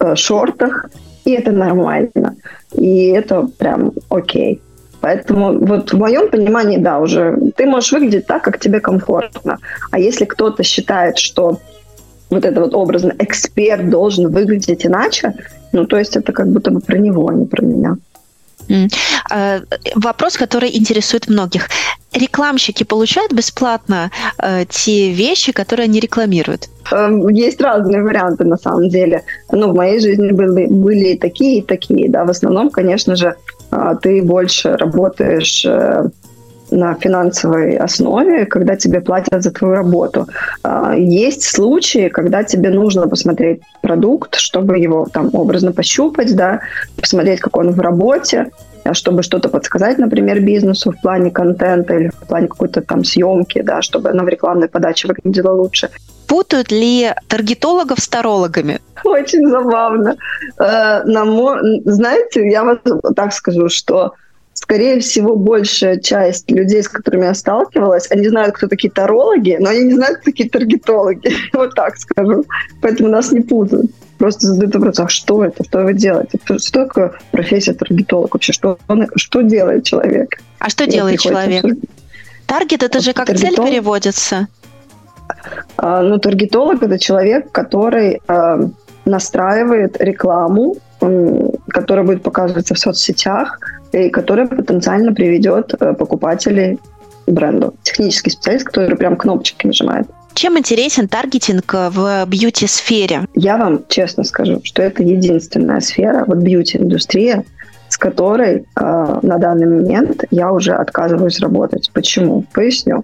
э, 0.00 0.14
шортах, 0.14 0.86
и 1.24 1.32
это 1.32 1.52
нормально. 1.52 2.36
И 2.72 3.08
это 3.08 3.48
прям 3.58 3.92
окей. 4.08 4.60
Поэтому 5.00 5.58
вот 5.58 5.92
в 5.92 5.98
моем 5.98 6.30
понимании, 6.30 6.78
да, 6.78 6.98
уже 6.98 7.36
ты 7.56 7.66
можешь 7.66 7.92
выглядеть 7.92 8.26
так, 8.26 8.42
как 8.42 8.58
тебе 8.58 8.80
комфортно. 8.80 9.58
А 9.90 9.98
если 9.98 10.24
кто-то 10.24 10.62
считает, 10.62 11.18
что 11.18 11.60
вот 12.30 12.44
это 12.44 12.60
вот 12.60 12.74
образно 12.74 13.14
эксперт 13.18 13.88
должен 13.90 14.32
выглядеть 14.32 14.86
иначе, 14.86 15.34
ну, 15.72 15.84
то 15.84 15.98
есть 15.98 16.16
это 16.16 16.32
как 16.32 16.48
будто 16.48 16.70
бы 16.70 16.80
про 16.80 16.98
него, 16.98 17.28
а 17.28 17.34
не 17.34 17.46
про 17.46 17.64
меня. 17.64 17.96
А, 19.30 19.60
вопрос, 19.94 20.36
который 20.36 20.76
интересует 20.76 21.28
многих. 21.28 21.68
Рекламщики 22.16 22.82
получают 22.84 23.32
бесплатно 23.32 24.10
э, 24.38 24.64
те 24.68 25.10
вещи, 25.10 25.52
которые 25.52 25.84
они 25.84 26.00
рекламируют? 26.00 26.68
Эм, 26.90 27.28
есть 27.28 27.60
разные 27.60 28.02
варианты 28.02 28.44
на 28.44 28.56
самом 28.56 28.88
деле. 28.88 29.22
Ну, 29.52 29.70
в 29.70 29.74
моей 29.74 30.00
жизни 30.00 30.32
были, 30.32 30.66
были 30.66 31.08
и 31.08 31.18
такие, 31.18 31.58
и 31.58 31.62
такие. 31.62 32.08
Да. 32.08 32.24
В 32.24 32.30
основном, 32.30 32.70
конечно 32.70 33.16
же, 33.16 33.34
а, 33.70 33.94
ты 33.96 34.22
больше 34.22 34.76
работаешь 34.76 35.64
э, 35.66 36.08
на 36.70 36.94
финансовой 36.94 37.76
основе, 37.76 38.46
когда 38.46 38.76
тебе 38.76 39.00
платят 39.00 39.42
за 39.42 39.50
твою 39.50 39.74
работу. 39.74 40.26
А, 40.62 40.94
есть 40.96 41.42
случаи, 41.42 42.08
когда 42.08 42.44
тебе 42.44 42.70
нужно 42.70 43.08
посмотреть 43.08 43.60
продукт, 43.82 44.36
чтобы 44.36 44.78
его 44.78 45.06
там 45.12 45.30
образно 45.34 45.72
пощупать, 45.72 46.34
да, 46.34 46.60
посмотреть, 46.98 47.40
как 47.40 47.56
он 47.56 47.72
в 47.72 47.80
работе, 47.80 48.50
чтобы 48.94 49.22
что-то 49.22 49.48
подсказать, 49.48 49.98
например, 49.98 50.40
бизнесу 50.40 50.90
в 50.90 51.00
плане 51.00 51.30
контента 51.30 51.94
или 51.94 52.08
в 52.08 52.26
плане 52.26 52.48
какой-то 52.48 52.80
там 52.80 53.04
съемки, 53.04 53.62
да, 53.62 53.82
чтобы 53.82 54.10
она 54.10 54.24
в 54.24 54.28
рекламной 54.28 54.68
подаче 54.68 55.08
выглядела 55.08 55.52
лучше. 55.52 55.90
Путают 56.26 56.72
ли 56.72 57.12
таргетологов 57.28 58.00
с 58.00 58.08
тарологами? 58.08 58.80
Очень 59.04 59.48
забавно. 59.48 60.16
Э, 60.58 61.02
знаете, 61.84 62.48
я 62.48 62.64
вам 62.64 62.78
так 63.14 63.32
скажу, 63.32 63.68
что 63.68 64.14
скорее 64.54 64.98
всего, 65.00 65.36
большая 65.36 65.98
часть 66.00 66.50
людей, 66.50 66.82
с 66.82 66.88
которыми 66.88 67.26
я 67.26 67.34
сталкивалась, 67.34 68.10
они 68.10 68.28
знают, 68.28 68.56
кто 68.56 68.66
такие 68.66 68.90
тарологи, 68.90 69.56
но 69.60 69.70
они 69.70 69.84
не 69.84 69.94
знают, 69.94 70.18
кто 70.18 70.30
такие 70.30 70.50
таргетологи. 70.50 71.30
вот 71.52 71.74
так 71.74 71.96
скажу. 71.96 72.44
Поэтому 72.82 73.08
нас 73.08 73.32
не 73.32 73.40
путают. 73.40 73.90
Просто 74.18 74.46
задают 74.46 74.74
вопрос, 74.74 75.00
а 75.00 75.08
что 75.08 75.44
это, 75.44 75.64
что 75.64 75.84
вы 75.84 75.94
делаете? 75.94 76.38
Что 76.44 76.84
такое 76.84 77.12
профессия 77.32 77.74
таргетолог 77.74 78.34
вообще? 78.34 78.52
Что, 78.52 78.78
он, 78.88 79.08
что 79.16 79.42
делает 79.42 79.84
человек? 79.84 80.40
А 80.58 80.70
что 80.70 80.86
делает 80.86 81.20
человек? 81.20 81.64
Таргет 82.46 82.82
это 82.82 83.00
же 83.00 83.12
как 83.12 83.26
таргетолог? 83.26 83.56
цель 83.56 83.66
переводится. 83.66 84.48
А, 85.76 86.02
ну, 86.02 86.18
таргетолог 86.18 86.82
это 86.82 86.98
человек, 86.98 87.50
который 87.52 88.20
а, 88.28 88.60
настраивает 89.04 90.00
рекламу, 90.00 90.76
которая 91.68 92.06
будет 92.06 92.22
показываться 92.22 92.74
в 92.74 92.78
соцсетях, 92.78 93.58
и 93.92 94.08
которая 94.08 94.46
потенциально 94.46 95.12
приведет 95.12 95.74
э, 95.78 95.94
покупателей 95.94 96.78
бренду. 97.26 97.74
Технический 97.82 98.30
специалист, 98.30 98.66
который 98.66 98.96
прям 98.96 99.16
кнопочки 99.16 99.66
нажимает. 99.66 100.08
Чем 100.36 100.58
интересен 100.58 101.08
таргетинг 101.08 101.72
в 101.72 102.26
бьюти-сфере? 102.26 103.22
Я 103.32 103.56
вам 103.56 103.86
честно 103.88 104.22
скажу, 104.22 104.60
что 104.64 104.82
это 104.82 105.02
единственная 105.02 105.80
сфера, 105.80 106.26
вот 106.26 106.36
бьюти-индустрия, 106.36 107.46
с 107.88 107.96
которой 107.96 108.56
э, 108.58 108.64
на 109.22 109.38
данный 109.38 109.66
момент 109.66 110.24
я 110.30 110.52
уже 110.52 110.74
отказываюсь 110.74 111.40
работать. 111.40 111.90
Почему? 111.94 112.44
Поясню. 112.52 113.02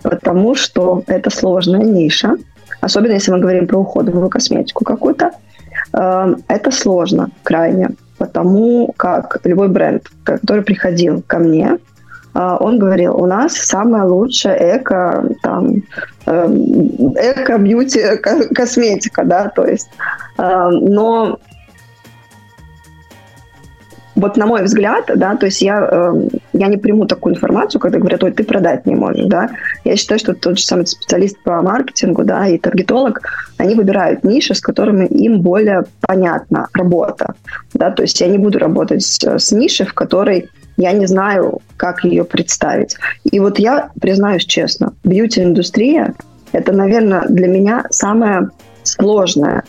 Потому 0.00 0.54
что 0.54 1.04
это 1.06 1.28
сложная 1.28 1.84
ниша, 1.84 2.38
особенно 2.80 3.12
если 3.12 3.30
мы 3.30 3.40
говорим 3.40 3.66
про 3.66 3.80
уходовую 3.80 4.30
косметику 4.30 4.82
какую-то. 4.82 5.32
Э, 5.92 6.34
это 6.48 6.70
сложно 6.70 7.30
крайне 7.42 7.90
потому 8.20 8.92
как 8.98 9.40
любой 9.44 9.68
бренд, 9.68 10.06
который 10.24 10.62
приходил 10.62 11.22
ко 11.26 11.38
мне, 11.38 11.78
он 12.34 12.78
говорил, 12.78 13.16
у 13.16 13.26
нас 13.26 13.54
самая 13.54 14.04
лучшая 14.04 14.78
эко, 14.78 15.28
там, 15.42 15.82
эм, 16.26 17.14
эко-бьюти 17.16 18.16
косметика, 18.54 19.24
да, 19.24 19.48
то 19.48 19.64
есть, 19.64 19.90
э, 20.38 20.68
но 20.70 21.38
вот 24.20 24.36
на 24.36 24.46
мой 24.46 24.62
взгляд, 24.62 25.04
да, 25.16 25.34
то 25.36 25.46
есть 25.46 25.62
я, 25.62 25.88
э, 25.90 26.28
я 26.52 26.66
не 26.66 26.76
приму 26.76 27.06
такую 27.06 27.34
информацию, 27.34 27.80
когда 27.80 27.98
говорят, 27.98 28.22
ой, 28.22 28.32
ты 28.32 28.44
продать 28.44 28.86
не 28.86 28.94
можешь, 28.94 29.26
да. 29.26 29.50
Я 29.84 29.96
считаю, 29.96 30.18
что 30.18 30.34
тот 30.34 30.58
же 30.58 30.64
самый 30.64 30.86
специалист 30.86 31.38
по 31.42 31.62
маркетингу, 31.62 32.24
да, 32.24 32.46
и 32.46 32.58
таргетолог, 32.58 33.22
они 33.56 33.74
выбирают 33.74 34.24
ниши, 34.24 34.54
с 34.54 34.60
которыми 34.60 35.06
им 35.06 35.40
более 35.40 35.84
понятна 36.00 36.68
работа, 36.74 37.34
да, 37.74 37.90
то 37.90 38.02
есть 38.02 38.20
я 38.20 38.28
не 38.28 38.38
буду 38.38 38.58
работать 38.58 39.02
с 39.02 39.52
нишей, 39.52 39.86
в 39.86 39.94
которой 39.94 40.50
я 40.80 40.92
не 40.92 41.06
знаю, 41.06 41.60
как 41.76 42.04
ее 42.04 42.24
представить. 42.24 42.96
И 43.30 43.38
вот 43.38 43.58
я 43.58 43.90
признаюсь 44.00 44.44
честно, 44.44 44.94
бьюти-индустрия– 45.04 46.14
это, 46.52 46.72
наверное, 46.72 47.26
для 47.28 47.48
меня 47.48 47.84
самая 47.90 48.50
сложная 48.82 49.64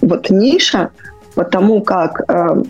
вот 0.00 0.30
ниша, 0.30 0.90
потому 1.34 1.80
как 1.80 2.22
э, 2.28 2.62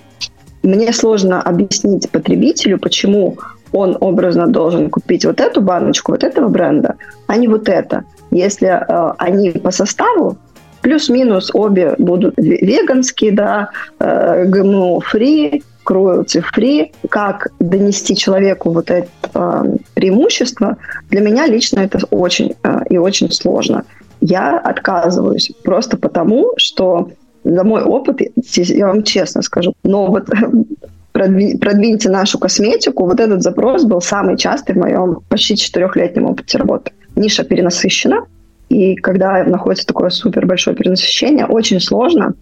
мне 0.62 0.92
сложно 0.92 1.42
объяснить 1.42 2.08
потребителю, 2.10 2.78
почему 2.78 3.38
он 3.72 3.96
образно 4.00 4.46
должен 4.46 4.88
купить 4.88 5.24
вот 5.24 5.40
эту 5.40 5.60
баночку 5.60 6.12
вот 6.12 6.24
этого 6.24 6.48
бренда, 6.48 6.94
а 7.26 7.36
не 7.36 7.48
вот 7.48 7.68
это. 7.68 8.04
Если 8.30 8.68
э, 8.68 9.14
они 9.18 9.50
по 9.50 9.72
составу 9.72 10.38
плюс-минус 10.80 11.50
обе 11.52 11.94
будут 11.98 12.34
веганские, 12.36 13.32
да, 13.32 13.70
э, 13.98 14.44
ГМО-фри, 14.46 15.62
cruelty-free, 15.90 16.92
как 17.08 17.48
донести 17.58 18.16
человеку 18.16 18.70
вот 18.70 18.90
это 18.90 19.08
э, 19.34 19.76
преимущество, 19.94 20.76
для 21.10 21.20
меня 21.20 21.46
лично 21.46 21.80
это 21.80 21.98
очень 22.10 22.54
э, 22.62 22.80
и 22.88 22.98
очень 22.98 23.30
сложно. 23.32 23.84
Я 24.20 24.58
отказываюсь 24.58 25.50
просто 25.64 25.96
потому, 25.96 26.52
что 26.56 27.10
за 27.42 27.64
мой 27.64 27.82
опыт, 27.82 28.20
я 28.54 28.86
вам 28.86 29.02
честно 29.02 29.42
скажу, 29.42 29.72
но 29.82 30.06
вот 30.06 30.28
продвиньте 31.12 32.10
нашу 32.10 32.38
косметику, 32.38 33.06
вот 33.06 33.18
этот 33.18 33.42
запрос 33.42 33.84
был 33.84 34.00
самый 34.00 34.36
частый 34.36 34.74
в 34.74 34.78
моем 34.78 35.20
почти 35.28 35.56
четырехлетнем 35.56 36.26
опыте 36.26 36.58
работы. 36.58 36.92
Ниша 37.16 37.44
перенасыщена, 37.44 38.26
и 38.68 38.94
когда 38.94 39.42
находится 39.44 39.86
такое 39.86 40.10
супер 40.10 40.46
большое 40.46 40.76
перенасыщение, 40.76 41.46
очень 41.46 41.80
сложно 41.80 42.34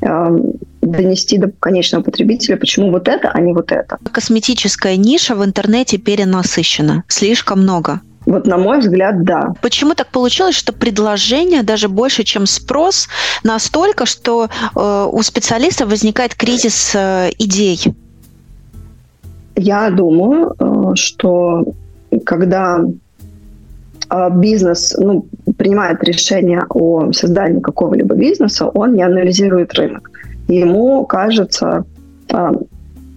донести 0.00 1.38
до 1.38 1.50
конечного 1.60 2.02
потребителя, 2.02 2.56
почему 2.56 2.90
вот 2.90 3.08
это, 3.08 3.30
а 3.30 3.40
не 3.40 3.52
вот 3.52 3.72
это. 3.72 3.98
Косметическая 4.12 4.96
ниша 4.96 5.34
в 5.34 5.44
интернете 5.44 5.98
перенасыщена. 5.98 7.04
Слишком 7.08 7.62
много. 7.62 8.00
Вот 8.26 8.46
на 8.46 8.56
мой 8.56 8.80
взгляд, 8.80 9.22
да. 9.24 9.52
Почему 9.60 9.94
так 9.94 10.08
получилось, 10.08 10.54
что 10.54 10.72
предложение 10.72 11.62
даже 11.62 11.88
больше, 11.88 12.24
чем 12.24 12.46
спрос, 12.46 13.08
настолько, 13.42 14.06
что 14.06 14.48
э, 14.74 15.08
у 15.10 15.22
специалистов 15.22 15.90
возникает 15.90 16.34
кризис 16.34 16.92
э, 16.94 17.30
идей? 17.38 17.80
Я 19.56 19.90
думаю, 19.90 20.54
э, 20.58 20.94
что 20.94 21.64
когда 22.24 22.80
э, 24.10 24.30
бизнес 24.32 24.94
ну, 24.98 25.26
принимает 25.56 26.02
решение 26.04 26.62
о 26.68 27.12
создании 27.12 27.60
какого-либо 27.60 28.14
бизнеса, 28.14 28.66
он 28.66 28.94
не 28.94 29.02
анализирует 29.02 29.74
рынок. 29.74 30.10
Ему 30.48 31.04
кажется, 31.06 31.84
э, 32.32 32.52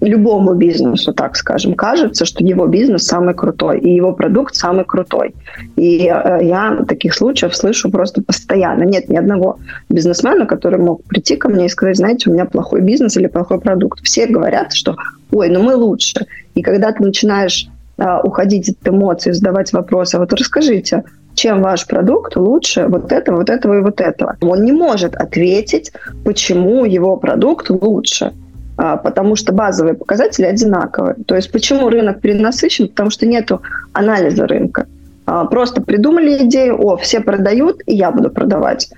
любому 0.01 0.53
бизнесу, 0.53 1.13
так 1.13 1.35
скажем, 1.35 1.73
кажется, 1.73 2.25
что 2.25 2.43
его 2.43 2.67
бизнес 2.67 3.05
самый 3.05 3.33
крутой, 3.33 3.79
и 3.79 3.95
его 3.95 4.13
продукт 4.13 4.55
самый 4.55 4.85
крутой. 4.85 5.33
И 5.75 6.03
я 6.03 6.83
таких 6.87 7.13
случаев 7.13 7.55
слышу 7.55 7.89
просто 7.89 8.21
постоянно. 8.21 8.83
Нет 8.83 9.09
ни 9.09 9.17
одного 9.17 9.57
бизнесмена, 9.89 10.45
который 10.45 10.79
мог 10.79 11.03
прийти 11.03 11.35
ко 11.35 11.49
мне 11.49 11.65
и 11.65 11.69
сказать, 11.69 11.97
знаете, 11.97 12.29
у 12.29 12.33
меня 12.33 12.45
плохой 12.45 12.81
бизнес 12.81 13.17
или 13.17 13.27
плохой 13.27 13.59
продукт. 13.59 13.99
Все 14.03 14.27
говорят, 14.27 14.73
что 14.73 14.95
ой, 15.31 15.49
ну 15.49 15.63
мы 15.63 15.75
лучше. 15.75 16.27
И 16.53 16.61
когда 16.61 16.91
ты 16.91 17.03
начинаешь 17.03 17.67
а, 17.97 18.21
уходить 18.21 18.69
от 18.69 18.87
эмоций, 18.87 19.33
задавать 19.33 19.73
вопросы, 19.73 20.15
а 20.15 20.19
вот 20.19 20.31
расскажите, 20.33 21.03
чем 21.37 21.61
ваш 21.61 21.85
продукт 21.85 22.35
лучше 22.35 22.87
вот 22.87 23.11
этого, 23.11 23.37
вот 23.37 23.49
этого 23.49 23.77
и 23.77 23.81
вот 23.81 24.01
этого. 24.01 24.35
Он 24.41 24.65
не 24.65 24.71
может 24.71 25.15
ответить, 25.15 25.91
почему 26.25 26.83
его 26.83 27.15
продукт 27.15 27.69
лучше, 27.69 28.33
а, 28.75 28.97
потому 28.97 29.35
что 29.35 29.53
базовые 29.53 29.93
показатели 29.93 30.45
одинаковые. 30.45 31.15
То 31.25 31.35
есть 31.35 31.51
почему 31.51 31.89
рынок 31.89 32.21
перенасыщен? 32.21 32.87
Потому 32.87 33.11
что 33.11 33.27
нет 33.27 33.51
анализа 33.93 34.47
рынка. 34.47 34.87
А, 35.27 35.45
просто 35.45 35.81
придумали 35.81 36.45
идею, 36.45 36.81
о, 36.81 36.97
все 36.97 37.19
продают, 37.19 37.81
и 37.85 37.95
я 37.95 38.11
буду 38.11 38.31
продавать 38.31 38.89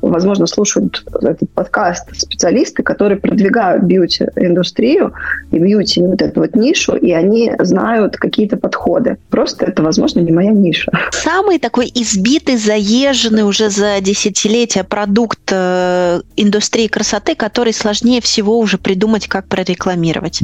возможно, 0.00 0.46
слушают 0.46 1.04
этот 1.22 1.50
подкаст 1.50 2.14
специалисты, 2.16 2.82
которые 2.82 3.18
продвигают 3.18 3.84
бьюти-индустрию 3.84 5.12
и 5.50 5.58
бьюти, 5.58 6.02
вот 6.02 6.22
эту 6.22 6.40
вот 6.40 6.54
нишу, 6.54 6.96
и 6.96 7.10
они 7.12 7.52
знают 7.60 8.16
какие-то 8.16 8.56
подходы. 8.56 9.18
Просто 9.30 9.66
это, 9.66 9.82
возможно, 9.82 10.20
не 10.20 10.32
моя 10.32 10.52
ниша. 10.52 10.92
Самый 11.10 11.58
такой 11.58 11.90
избитый, 11.94 12.56
заезженный 12.56 13.42
уже 13.42 13.70
за 13.70 14.00
десятилетия 14.00 14.84
продукт 14.84 15.40
э, 15.50 16.20
индустрии 16.36 16.86
красоты, 16.86 17.34
который 17.34 17.72
сложнее 17.72 18.20
всего 18.20 18.58
уже 18.58 18.78
придумать, 18.78 19.26
как 19.26 19.46
прорекламировать? 19.46 20.42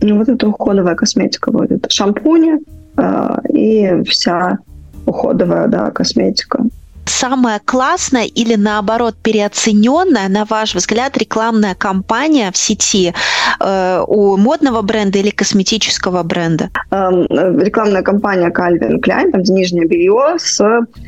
Ну, 0.00 0.18
вот 0.18 0.28
это 0.28 0.48
уходовая 0.48 0.94
косметика. 0.94 1.52
Это 1.68 1.90
шампуни 1.90 2.58
э, 2.96 3.28
и 3.52 4.02
вся 4.04 4.58
уходовая, 5.06 5.68
да, 5.68 5.90
косметика 5.90 6.64
самая 7.10 7.60
классная 7.64 8.24
или 8.24 8.56
наоборот 8.56 9.14
переоцененная, 9.22 10.28
на 10.28 10.44
ваш 10.44 10.74
взгляд, 10.74 11.16
рекламная 11.16 11.74
кампания 11.74 12.50
в 12.52 12.56
сети 12.56 13.14
э, 13.60 14.04
у 14.06 14.36
модного 14.36 14.82
бренда 14.82 15.18
или 15.18 15.30
косметического 15.30 16.22
бренда? 16.22 16.70
Эм, 16.90 17.26
рекламная 17.60 18.02
кампания 18.02 18.50
Calvin 18.50 19.00
Klein, 19.00 19.30
там 19.30 19.42
нижнее 19.42 19.86
белье 19.86 20.36
с 20.38 20.60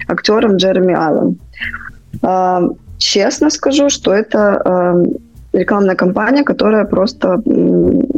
актером 0.08 0.56
Джереми 0.56 0.94
Аллен. 0.94 1.38
Эм, 2.22 2.76
честно 2.98 3.50
скажу, 3.50 3.90
что 3.90 4.12
это 4.12 4.62
эм, 4.64 5.06
рекламная 5.52 5.96
кампания, 5.96 6.44
которая 6.44 6.84
просто 6.84 7.42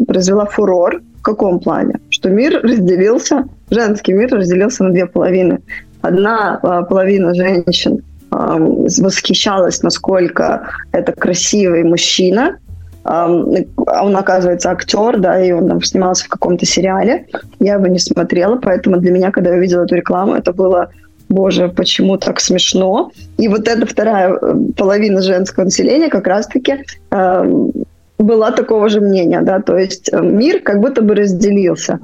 произвела 0.06 0.46
фурор. 0.46 1.00
В 1.20 1.22
каком 1.22 1.60
плане? 1.60 2.00
Что 2.08 2.30
мир 2.30 2.60
разделился, 2.62 3.44
женский 3.70 4.14
мир 4.14 4.32
разделился 4.32 4.84
на 4.84 4.90
две 4.90 5.04
половины 5.04 5.58
одна 6.02 6.58
а, 6.62 6.82
половина 6.82 7.34
женщин 7.34 8.02
восхищалась, 8.30 9.82
насколько 9.82 10.68
это 10.92 11.10
красивый 11.10 11.82
мужчина. 11.82 12.58
Он, 13.02 14.16
оказывается, 14.16 14.70
актер, 14.70 15.18
да, 15.18 15.44
и 15.44 15.50
он 15.50 15.66
там 15.66 15.82
снимался 15.82 16.26
в 16.26 16.28
каком-то 16.28 16.64
сериале. 16.64 17.26
Я 17.58 17.74
его 17.74 17.88
не 17.88 17.98
смотрела, 17.98 18.54
поэтому 18.54 18.98
для 18.98 19.10
меня, 19.10 19.32
когда 19.32 19.50
я 19.50 19.56
увидела 19.56 19.82
эту 19.82 19.96
рекламу, 19.96 20.34
это 20.34 20.52
было 20.52 20.90
боже, 21.30 21.68
почему 21.68 22.18
так 22.18 22.40
смешно. 22.40 23.10
И 23.38 23.48
вот 23.48 23.68
эта 23.68 23.86
вторая 23.86 24.34
э, 24.34 24.54
половина 24.76 25.22
женского 25.22 25.64
населения 25.64 26.08
как 26.08 26.26
раз-таки 26.26 26.84
э, 27.10 27.70
была 28.18 28.50
такого 28.50 28.88
же 28.88 29.00
мнения, 29.00 29.40
да, 29.40 29.60
то 29.60 29.78
есть 29.78 30.10
э, 30.12 30.20
мир 30.20 30.60
как 30.60 30.80
будто 30.80 31.00
бы 31.02 31.14
разделился. 31.14 32.00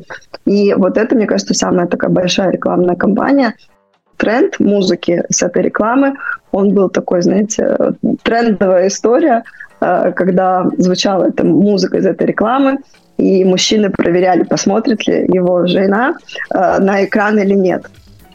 И 0.46 0.72
вот 0.74 0.96
это, 0.96 1.14
мне 1.14 1.26
кажется, 1.26 1.54
самая 1.54 1.87
такая 1.88 2.11
большая 2.11 2.52
рекламная 2.52 2.94
кампания, 2.94 3.54
тренд 4.16 4.59
музыки 4.61 5.24
с 5.31 5.42
этой 5.42 5.62
рекламы. 5.62 6.14
Он 6.52 6.74
был 6.74 6.88
такой, 6.88 7.22
знаете, 7.22 7.76
трендовая 8.22 8.88
история, 8.88 9.42
э, 9.81 10.12
когда 10.12 10.66
звучала 10.79 11.29
эта 11.29 11.44
музыка 11.44 11.98
из 11.98 12.07
этой 12.07 12.26
рекламы, 12.26 12.79
и 13.18 13.44
мужчины 13.44 13.90
проверяли, 13.90 14.42
посмотрит 14.42 15.07
ли 15.07 15.26
его 15.33 15.66
жена 15.66 16.16
э, 16.50 16.79
на 16.79 17.05
экран 17.05 17.38
или 17.38 17.55
нет. 17.55 17.87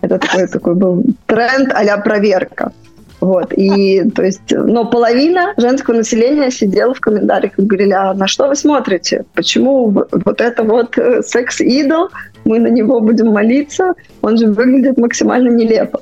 Это 0.01 0.17
такой, 0.17 0.47
такой 0.47 0.75
был 0.75 1.03
тренд 1.27 1.71
а 1.73 1.97
проверка. 1.97 2.71
Вот, 3.21 3.53
и, 3.53 4.03
то 4.15 4.23
есть, 4.23 4.41
но 4.49 4.83
половина 4.83 5.53
женского 5.55 5.97
населения 5.97 6.49
сидела 6.49 6.95
в 6.95 6.99
комментариях 6.99 7.53
и 7.57 7.61
говорили, 7.61 7.91
а 7.91 8.15
на 8.15 8.25
что 8.25 8.47
вы 8.47 8.55
смотрите? 8.55 9.25
Почему 9.35 9.89
вот 9.89 10.41
это 10.41 10.63
вот 10.63 10.97
э, 10.97 11.21
секс-идол, 11.21 12.09
мы 12.45 12.59
на 12.59 12.67
него 12.67 12.99
будем 12.99 13.27
молиться, 13.27 13.93
он 14.23 14.37
же 14.37 14.47
выглядит 14.47 14.97
максимально 14.97 15.49
нелепо. 15.49 16.01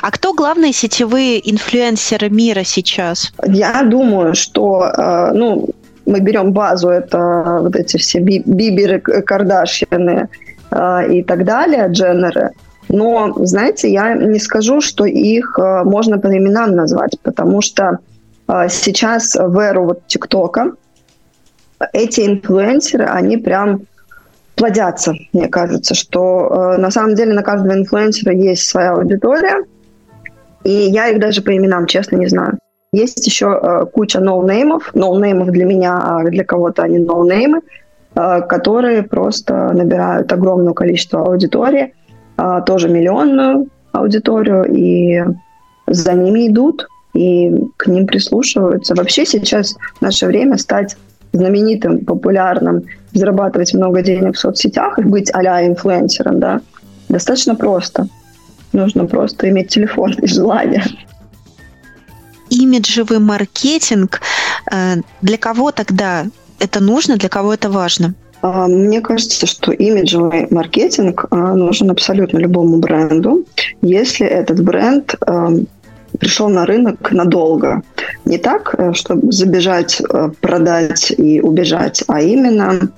А 0.00 0.10
кто 0.12 0.32
главные 0.32 0.72
сетевые 0.72 1.40
инфлюенсеры 1.50 2.30
мира 2.30 2.62
сейчас? 2.62 3.32
Я 3.44 3.82
думаю, 3.82 4.36
что, 4.36 4.84
э, 4.96 5.32
ну, 5.34 5.70
мы 6.06 6.20
берем 6.20 6.52
базу, 6.52 6.88
это 6.88 7.58
вот 7.62 7.74
эти 7.74 7.96
все 7.96 8.20
Биберы, 8.20 9.00
Кардашьяны 9.00 10.28
э, 10.70 11.12
и 11.12 11.24
так 11.24 11.44
далее, 11.44 11.88
Дженнеры– 11.90 12.50
но, 12.92 13.32
знаете, 13.44 13.90
я 13.90 14.14
не 14.14 14.40
скажу, 14.40 14.80
что 14.80 15.04
их 15.04 15.58
э, 15.58 15.84
можно 15.84 16.18
по 16.18 16.26
именам 16.26 16.74
назвать, 16.74 17.16
потому 17.22 17.62
что 17.62 17.98
э, 18.48 18.68
сейчас 18.68 19.36
в 19.36 19.58
эру 19.58 19.84
вот 19.84 20.06
ТикТока 20.08 20.72
эти 21.92 22.26
инфлюенсеры, 22.26 23.04
они 23.04 23.36
прям 23.36 23.82
плодятся, 24.56 25.14
мне 25.32 25.48
кажется, 25.48 25.94
что 25.94 26.74
э, 26.74 26.76
на 26.78 26.90
самом 26.90 27.14
деле 27.14 27.32
на 27.32 27.42
каждого 27.42 27.74
инфлюенсера 27.74 28.34
есть 28.34 28.68
своя 28.68 28.92
аудитория, 28.92 29.64
и 30.64 30.70
я 30.70 31.08
их 31.08 31.20
даже 31.20 31.42
по 31.42 31.56
именам, 31.56 31.86
честно, 31.86 32.16
не 32.16 32.26
знаю. 32.26 32.58
Есть 32.92 33.24
еще 33.24 33.46
э, 33.46 33.86
куча 33.86 34.18
ноунеймов, 34.18 34.92
ноунеймов 34.94 35.50
для 35.50 35.64
меня, 35.64 35.96
а 35.96 36.24
для 36.24 36.44
кого-то 36.44 36.82
они 36.82 36.98
ноунеймы, 36.98 37.60
э, 38.16 38.40
которые 38.42 39.04
просто 39.04 39.72
набирают 39.72 40.32
огромное 40.32 40.74
количество 40.74 41.24
аудитории, 41.24 41.94
тоже 42.66 42.88
миллионную 42.88 43.68
аудиторию, 43.92 44.64
и 44.64 45.22
за 45.86 46.12
ними 46.14 46.48
идут, 46.48 46.86
и 47.14 47.52
к 47.76 47.86
ним 47.86 48.06
прислушиваются. 48.06 48.94
Вообще 48.94 49.26
сейчас 49.26 49.76
в 49.98 50.02
наше 50.02 50.26
время 50.26 50.56
стать 50.58 50.96
знаменитым, 51.32 52.04
популярным 52.04 52.82
зарабатывать 53.12 53.74
много 53.74 54.02
денег 54.02 54.36
в 54.36 54.38
соцсетях 54.38 54.98
и 54.98 55.02
быть 55.02 55.30
а-ля 55.32 55.66
инфлюенсером, 55.66 56.40
да, 56.40 56.60
достаточно 57.08 57.54
просто. 57.54 58.06
Нужно 58.72 59.06
просто 59.06 59.48
иметь 59.48 59.68
телефон 59.68 60.12
и 60.12 60.26
желание. 60.26 60.84
Имиджевый 62.50 63.18
маркетинг. 63.18 64.20
Э, 64.72 64.96
для 65.22 65.38
кого 65.38 65.72
тогда 65.72 66.26
это 66.58 66.80
нужно, 66.80 67.16
для 67.16 67.28
кого 67.28 67.54
это 67.54 67.70
важно? 67.70 68.14
А, 68.42 68.66
мне 68.66 69.00
кажется, 69.00 69.46
что 69.46 69.72
имиджевый 69.72 70.46
маркетинг 70.50 71.26
а, 71.30 71.54
нужен 71.54 71.90
абсолютно 71.90 72.38
любому 72.38 72.78
бренду, 72.78 73.44
если 73.82 74.26
этот 74.26 74.62
бренд 74.62 75.14
а, 75.20 75.50
пришел 76.18 76.48
на 76.48 76.66
рынок 76.66 77.12
надолго. 77.12 77.82
Не 78.24 78.38
так, 78.38 78.74
э, 78.76 78.92
чтобы 78.94 79.32
забежать, 79.32 80.00
э, 80.00 80.30
продать 80.40 81.12
и 81.16 81.40
убежать, 81.40 82.02
а 82.08 82.20
именно 82.20 82.90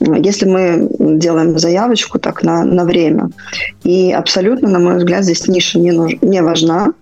если 0.00 0.46
мы 0.46 0.88
делаем 0.98 1.58
заявочку 1.58 2.20
так 2.20 2.44
на, 2.44 2.62
на 2.64 2.84
время. 2.84 3.30
И 3.82 4.12
абсолютно, 4.12 4.68
на 4.68 4.78
мой 4.78 4.98
взгляд, 4.98 5.24
здесь 5.24 5.48
ниша 5.48 5.80
не, 5.80 5.90
нуж, 5.90 6.12
не 6.22 6.40
важна. 6.40 6.92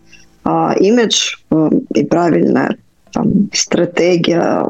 А 0.45 0.75
имидж 0.79 1.37
э, 1.51 1.71
и 1.95 2.05
правильная 2.05 2.77
там, 3.13 3.51
стратегия, 3.53 4.65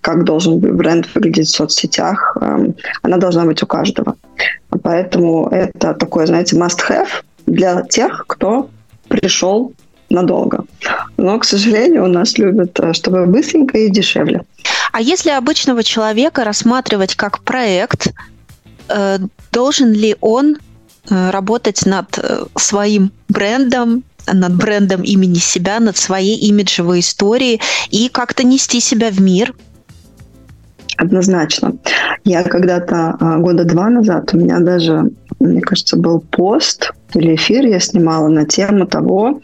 как 0.00 0.24
должен 0.24 0.58
бренд 0.58 1.08
выглядеть 1.14 1.48
в 1.48 1.56
соцсетях, 1.56 2.36
э, 2.40 2.72
она 3.02 3.16
должна 3.16 3.44
быть 3.44 3.62
у 3.62 3.66
каждого. 3.66 4.16
Поэтому 4.82 5.48
это 5.48 5.94
такое, 5.94 6.26
знаете, 6.26 6.56
must-have 6.56 7.08
для 7.46 7.82
тех, 7.82 8.24
кто 8.26 8.70
пришел 9.08 9.72
надолго. 10.10 10.64
Но, 11.16 11.38
к 11.38 11.44
сожалению, 11.44 12.04
у 12.04 12.08
нас 12.08 12.38
любят, 12.38 12.78
э, 12.80 12.92
чтобы 12.92 13.26
быстренько 13.26 13.78
и 13.78 13.90
дешевле. 13.90 14.42
А 14.92 15.00
если 15.00 15.30
обычного 15.30 15.82
человека 15.82 16.44
рассматривать 16.44 17.14
как 17.14 17.40
проект, 17.40 18.08
э, 18.88 19.18
должен 19.52 19.92
ли 19.92 20.16
он 20.20 20.56
э, 21.10 21.30
работать 21.30 21.86
над 21.86 22.18
своим 22.56 23.10
брендом, 23.28 24.02
над 24.32 24.54
брендом 24.54 25.02
имени 25.02 25.38
себя, 25.38 25.80
над 25.80 25.96
своей 25.96 26.36
имиджевой 26.36 27.00
историей 27.00 27.60
и 27.90 28.08
как-то 28.08 28.44
нести 28.44 28.80
себя 28.80 29.10
в 29.10 29.20
мир? 29.20 29.54
Однозначно. 30.96 31.74
Я 32.24 32.42
когда-то 32.42 33.16
года 33.38 33.64
два 33.64 33.88
назад, 33.88 34.34
у 34.34 34.38
меня 34.38 34.58
даже, 34.58 35.10
мне 35.38 35.60
кажется, 35.60 35.96
был 35.96 36.20
пост 36.20 36.92
или 37.14 37.34
эфир 37.34 37.64
я 37.64 37.80
снимала 37.80 38.28
на 38.28 38.44
тему 38.44 38.86
того, 38.86 39.40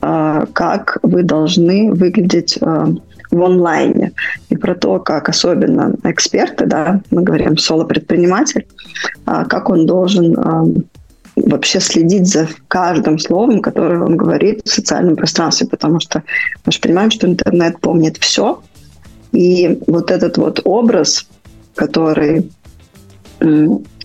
а, 0.00 0.46
как 0.52 0.98
вы 1.02 1.22
должны 1.22 1.92
выглядеть 1.92 2.58
а, 2.60 2.88
в 3.30 3.42
онлайне. 3.42 4.12
И 4.48 4.56
про 4.56 4.74
то, 4.74 4.98
как 4.98 5.28
особенно 5.28 5.94
эксперты, 6.04 6.66
да, 6.66 7.00
мы 7.10 7.22
говорим 7.22 7.56
соло-предприниматель, 7.56 8.66
а, 9.26 9.44
как 9.44 9.70
он 9.70 9.86
должен 9.86 10.84
вообще 11.36 11.80
следить 11.80 12.26
за 12.26 12.48
каждым 12.68 13.18
словом, 13.18 13.60
которое 13.60 14.02
он 14.02 14.16
говорит 14.16 14.62
в 14.64 14.68
социальном 14.68 15.16
пространстве, 15.16 15.66
потому 15.66 16.00
что 16.00 16.22
мы 16.64 16.72
же 16.72 16.80
понимаем, 16.80 17.10
что 17.10 17.26
интернет 17.26 17.80
помнит 17.80 18.18
все, 18.18 18.62
и 19.32 19.80
вот 19.86 20.10
этот 20.10 20.38
вот 20.38 20.60
образ, 20.64 21.26
который 21.74 22.50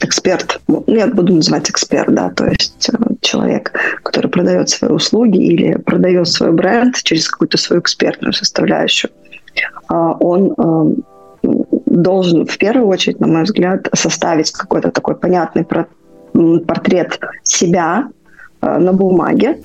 эксперт, 0.02 0.60
ну, 0.68 0.84
я 0.88 1.08
буду 1.08 1.36
называть 1.36 1.70
эксперт, 1.70 2.14
да, 2.14 2.30
то 2.30 2.46
есть 2.46 2.90
э, 2.90 2.98
человек, 3.22 3.74
который 4.04 4.30
продает 4.30 4.70
свои 4.70 4.92
услуги 4.92 5.38
или 5.38 5.76
продает 5.76 6.28
свой 6.28 6.52
бренд 6.52 6.96
через 7.04 7.30
какую-то 7.30 7.58
свою 7.58 7.82
экспертную 7.82 8.34
составляющую, 8.34 9.12
а, 9.88 10.14
он 10.14 10.54
э, 10.58 11.48
должен 11.86 12.46
в 12.46 12.58
первую 12.58 12.88
очередь, 12.88 13.20
на 13.20 13.28
мой 13.28 13.44
взгляд, 13.44 13.88
составить 13.94 14.52
какой-то 14.52 14.92
такой 14.92 15.16
понятный 15.16 15.64
портрет 16.34 17.20
себя 17.44 18.10
э, 18.62 18.78
на 18.78 18.94
бумаге, 18.94 19.60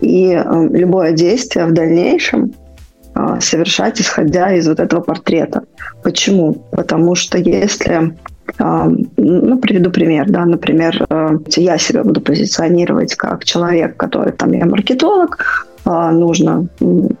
и 0.00 0.40
любое 0.70 1.12
действие 1.12 1.66
в 1.66 1.72
дальнейшем 1.72 2.54
совершать, 3.40 4.00
исходя 4.00 4.54
из 4.54 4.66
вот 4.66 4.80
этого 4.80 5.00
портрета. 5.00 5.64
Почему? 6.02 6.54
Потому 6.70 7.14
что 7.14 7.36
если 7.36 8.14
ну, 8.58 9.58
приведу 9.58 9.90
пример, 9.90 10.30
да, 10.30 10.44
например, 10.44 11.06
э, 11.10 11.38
я 11.56 11.76
себя 11.78 12.02
буду 12.02 12.20
позиционировать 12.20 13.14
как 13.14 13.44
человек, 13.44 13.96
который 13.96 14.32
там, 14.32 14.52
я 14.52 14.64
маркетолог, 14.64 15.66
нужно 15.84 16.66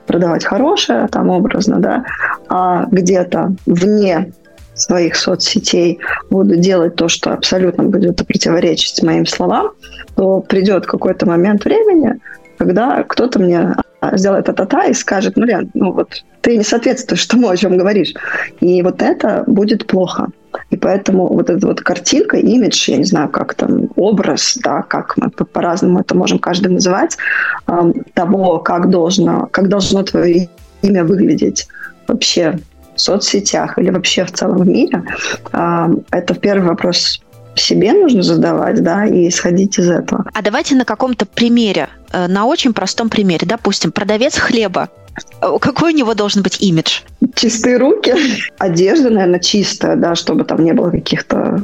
продавать 0.06 0.44
хорошее, 0.44 1.08
там 1.10 1.30
образно, 1.30 1.78
да, 1.78 2.04
а 2.48 2.86
где-то 2.90 3.54
вне 3.66 4.32
своих 4.80 5.16
соцсетей 5.16 5.98
буду 6.30 6.56
делать 6.56 6.96
то, 6.96 7.08
что 7.08 7.32
абсолютно 7.32 7.84
будет 7.84 8.16
противоречить 8.26 9.02
моим 9.02 9.26
словам, 9.26 9.72
то 10.16 10.40
придет 10.40 10.86
какой-то 10.86 11.26
момент 11.26 11.64
времени, 11.64 12.20
когда 12.58 13.02
кто-то 13.04 13.38
мне 13.38 13.74
сделает 14.12 14.46
та-та-та 14.46 14.86
и 14.86 14.94
скажет, 14.94 15.36
ну, 15.36 15.44
Лен, 15.44 15.70
ну 15.74 15.92
вот 15.92 16.24
ты 16.40 16.56
не 16.56 16.64
соответствуешь 16.64 17.26
тому, 17.26 17.48
о 17.48 17.56
чем 17.56 17.76
говоришь. 17.76 18.14
И 18.60 18.82
вот 18.82 19.02
это 19.02 19.44
будет 19.46 19.86
плохо. 19.86 20.28
И 20.70 20.76
поэтому 20.76 21.26
вот 21.28 21.50
эта 21.50 21.66
вот 21.66 21.80
картинка, 21.80 22.36
имидж, 22.36 22.90
я 22.90 22.96
не 22.96 23.04
знаю, 23.04 23.28
как 23.28 23.54
там, 23.54 23.88
образ, 23.96 24.58
да, 24.62 24.82
как 24.82 25.16
мы 25.16 25.30
по-разному 25.30 26.00
это 26.00 26.16
можем 26.16 26.38
каждый 26.38 26.72
называть, 26.72 27.16
того, 28.14 28.58
как 28.58 28.90
должно, 28.90 29.48
как 29.52 29.68
должно 29.68 30.02
твое 30.02 30.48
имя 30.82 31.04
выглядеть 31.04 31.68
вообще 32.08 32.58
в 33.00 33.02
соцсетях 33.02 33.78
или 33.78 33.90
вообще 33.90 34.24
в 34.24 34.32
целом 34.32 34.58
в 34.58 34.68
мире, 34.68 35.02
э, 35.52 35.88
это 36.10 36.34
первый 36.34 36.68
вопрос 36.68 37.20
себе 37.54 37.92
нужно 37.92 38.22
задавать, 38.22 38.82
да, 38.82 39.06
и 39.06 39.28
исходить 39.28 39.78
из 39.78 39.90
этого. 39.90 40.24
А 40.32 40.42
давайте 40.42 40.74
на 40.74 40.84
каком-то 40.84 41.26
примере, 41.26 41.88
э, 42.12 42.26
на 42.28 42.44
очень 42.44 42.72
простом 42.72 43.08
примере, 43.08 43.46
допустим, 43.46 43.90
продавец 43.90 44.38
хлеба 44.38 44.88
какой 45.40 45.92
у 45.92 45.96
него 45.96 46.14
должен 46.14 46.42
быть 46.42 46.62
имидж? 46.62 47.00
Чистые 47.34 47.78
руки, 47.78 48.14
одежда, 48.58 49.10
наверное, 49.10 49.40
чистая, 49.40 49.96
да, 49.96 50.14
чтобы 50.14 50.44
там 50.44 50.64
не 50.64 50.72
было 50.72 50.90
каких-то 50.90 51.62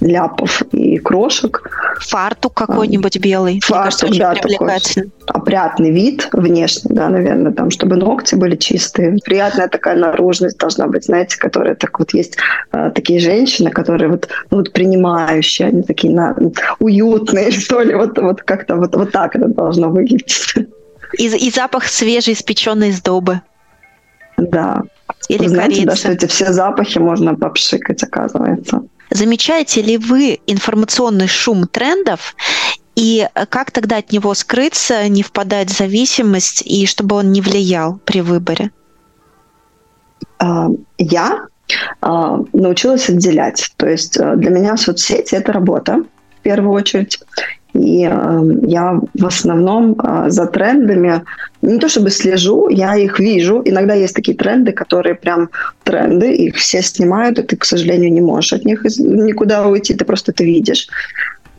ляпов 0.00 0.62
и 0.72 0.98
крошек. 0.98 1.62
Фартук 2.00 2.54
какой-нибудь 2.54 3.16
а, 3.16 3.20
белый. 3.20 3.60
Фартук, 3.62 4.10
кажется, 4.10 4.18
да, 4.18 4.34
такой 4.34 5.12
опрятный 5.26 5.90
вид 5.90 6.28
внешне, 6.32 6.90
да, 6.94 7.08
наверное, 7.08 7.52
там, 7.52 7.70
чтобы 7.70 7.96
ногти 7.96 8.34
были 8.34 8.56
чистые. 8.56 9.18
Приятная 9.24 9.68
такая 9.68 9.96
наружность 9.96 10.58
должна 10.58 10.86
быть, 10.86 11.04
знаете, 11.04 11.38
которая 11.38 11.74
так 11.74 11.98
вот 11.98 12.14
есть 12.14 12.36
э, 12.72 12.90
такие 12.94 13.20
женщины, 13.20 13.70
которые 13.70 14.10
вот, 14.10 14.28
ну, 14.50 14.58
вот 14.58 14.72
принимающие, 14.72 15.68
они 15.68 15.82
такие 15.82 16.14
на, 16.14 16.36
уютные, 16.78 17.50
что 17.52 17.80
ли, 17.80 17.94
вот, 17.94 18.18
вот 18.18 18.42
как-то 18.42 18.76
вот, 18.76 18.94
вот 18.94 19.12
так 19.12 19.36
это 19.36 19.48
должно 19.48 19.90
выглядеть. 19.90 20.54
И, 21.18 21.26
и 21.26 21.50
запах 21.50 21.86
свежей 21.86 22.34
испеченной 22.34 22.92
сдобы. 22.92 23.40
Да. 24.36 24.82
Или 25.28 25.44
Вы 25.44 25.48
знаете, 25.48 25.84
да, 25.84 25.96
что 25.96 26.12
эти 26.12 26.26
все 26.26 26.52
запахи 26.52 26.98
можно 26.98 27.34
попшикать, 27.34 28.02
оказывается. 28.02 28.82
Замечаете 29.10 29.82
ли 29.82 29.96
вы 29.98 30.40
информационный 30.46 31.28
шум 31.28 31.66
трендов 31.66 32.36
и 32.94 33.28
как 33.48 33.70
тогда 33.70 33.98
от 33.98 34.12
него 34.12 34.34
скрыться, 34.34 35.08
не 35.08 35.22
впадать 35.22 35.70
в 35.70 35.76
зависимость 35.76 36.62
и 36.64 36.86
чтобы 36.86 37.16
он 37.16 37.32
не 37.32 37.40
влиял 37.40 38.00
при 38.04 38.20
выборе? 38.20 38.70
А, 40.38 40.68
я 40.98 41.46
а, 42.00 42.38
научилась 42.52 43.08
отделять. 43.08 43.72
То 43.76 43.88
есть 43.88 44.16
э, 44.18 44.36
для 44.36 44.50
меня 44.50 44.76
соцсети– 44.76 45.34
это 45.36 45.52
работа 45.52 46.04
в 46.38 46.42
первую 46.42 46.72
очередь. 46.72 47.20
И 47.78 48.04
э, 48.04 48.40
я 48.66 49.00
в 49.14 49.26
основном 49.26 49.92
э, 49.92 50.30
за 50.30 50.46
трендами 50.46 51.22
не 51.62 51.78
то 51.78 51.88
чтобы 51.88 52.10
слежу, 52.10 52.68
я 52.68 52.96
их 52.96 53.20
вижу. 53.20 53.62
Иногда 53.64 53.94
есть 53.94 54.14
такие 54.14 54.36
тренды, 54.36 54.72
которые 54.72 55.14
прям 55.14 55.50
тренды, 55.84 56.32
их 56.32 56.56
все 56.56 56.82
снимают, 56.82 57.38
и 57.38 57.42
ты, 57.42 57.56
к 57.56 57.64
сожалению, 57.64 58.12
не 58.12 58.20
можешь 58.20 58.52
от 58.52 58.64
них 58.64 58.84
никуда 58.84 59.66
уйти, 59.66 59.94
ты 59.94 60.04
просто 60.04 60.32
это 60.32 60.44
видишь. 60.44 60.88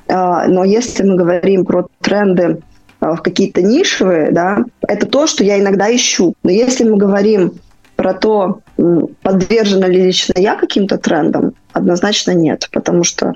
Э, 0.07 0.47
но 0.47 0.65
если 0.65 1.03
мы 1.03 1.15
говорим 1.15 1.65
про 1.65 1.87
тренды 2.01 2.57
э, 3.01 3.11
в 3.13 3.21
какие-то 3.21 3.61
нишевые, 3.61 4.31
да, 4.31 4.65
это 4.87 5.05
то, 5.05 5.25
что 5.25 5.43
я 5.43 5.57
иногда 5.57 5.93
ищу. 5.95 6.33
Но 6.43 6.51
если 6.51 6.83
мы 6.83 6.97
говорим 6.97 7.53
про 7.95 8.13
то, 8.13 8.61
подвержена 9.23 9.87
ли 9.87 10.03
лично 10.03 10.33
я 10.37 10.55
каким-то 10.55 10.97
трендам, 10.97 11.53
однозначно 11.73 12.31
нет, 12.31 12.69
потому 12.71 13.03
что 13.03 13.33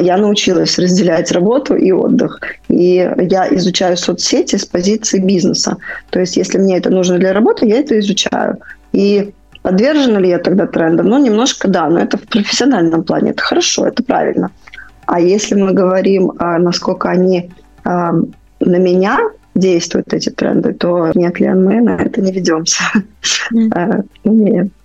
я 0.00 0.16
научилась 0.16 0.78
разделять 0.78 1.30
работу 1.32 1.76
и 1.76 1.92
отдых. 1.92 2.40
И 2.68 3.10
я 3.18 3.48
изучаю 3.54 3.96
соцсети 3.96 4.56
с 4.56 4.64
позиции 4.64 5.20
бизнеса. 5.20 5.76
То 6.10 6.20
есть, 6.20 6.36
если 6.36 6.58
мне 6.58 6.78
это 6.78 6.90
нужно 6.90 7.18
для 7.18 7.32
работы, 7.32 7.66
я 7.66 7.78
это 7.78 7.98
изучаю. 7.98 8.58
И 8.92 9.32
подвержена 9.62 10.18
ли 10.20 10.30
я 10.30 10.38
тогда 10.38 10.66
трендам? 10.66 11.06
Ну, 11.06 11.18
немножко 11.18 11.68
да, 11.68 11.88
но 11.88 12.00
это 12.00 12.16
в 12.16 12.22
профессиональном 12.22 13.04
плане. 13.04 13.30
Это 13.30 13.42
хорошо, 13.42 13.86
это 13.86 14.02
правильно. 14.02 14.50
А 15.06 15.20
если 15.20 15.54
мы 15.54 15.72
говорим, 15.72 16.32
а, 16.38 16.58
насколько 16.58 17.08
они 17.08 17.50
а, 17.84 18.12
на 18.60 18.76
меня 18.76 19.18
действуют 19.54 20.12
эти 20.12 20.30
тренды, 20.30 20.72
то 20.72 21.10
нет, 21.14 21.40
Лен, 21.40 21.64
мы 21.64 21.80
на 21.80 21.96
это 21.96 22.20
не 22.20 22.32
ведемся. 22.32 22.82
Mm. 23.52 24.04
Нет. 24.24 24.68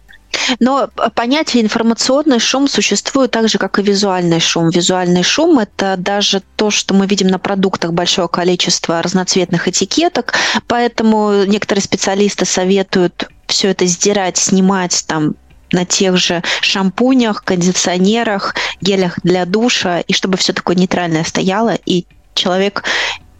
Но 0.60 0.90
понятие 1.16 1.64
информационный 1.64 2.40
шум 2.40 2.68
существует 2.68 3.32
так 3.32 3.50
же, 3.50 3.58
как 3.58 3.80
и 3.80 3.84
визуальный 3.84 4.40
шум. 4.40 4.70
Визуальный 4.70 5.24
шум– 5.24 5.60
это 5.60 5.96
даже 5.98 6.42
то, 6.56 6.72
что 6.72 6.94
мы 6.94 7.08
видим 7.08 7.28
на 7.28 7.40
продуктах 7.40 7.94
большого 7.94 8.28
количества 8.28 9.02
разноцветных 9.02 9.68
этикеток, 9.68 10.34
поэтому 10.68 11.44
некоторые 11.46 11.84
специалисты 11.84 12.46
советуют 12.46 13.30
все 13.48 13.70
это 13.70 13.86
сдирать, 13.86 14.38
снимать 14.38 15.04
там 15.08 15.36
на 15.72 15.86
тех 15.86 16.18
же 16.18 16.42
шампунях, 16.62 17.44
кондиционерах, 17.44 18.56
гелях 18.82 19.20
для 19.24 19.46
душа, 19.46 20.00
и 20.02 20.14
чтобы 20.14 20.38
все 20.38 20.54
такое 20.54 20.76
нейтральное 20.76 21.24
стояло, 21.24 21.76
и 21.86 22.06
человек 22.36 22.84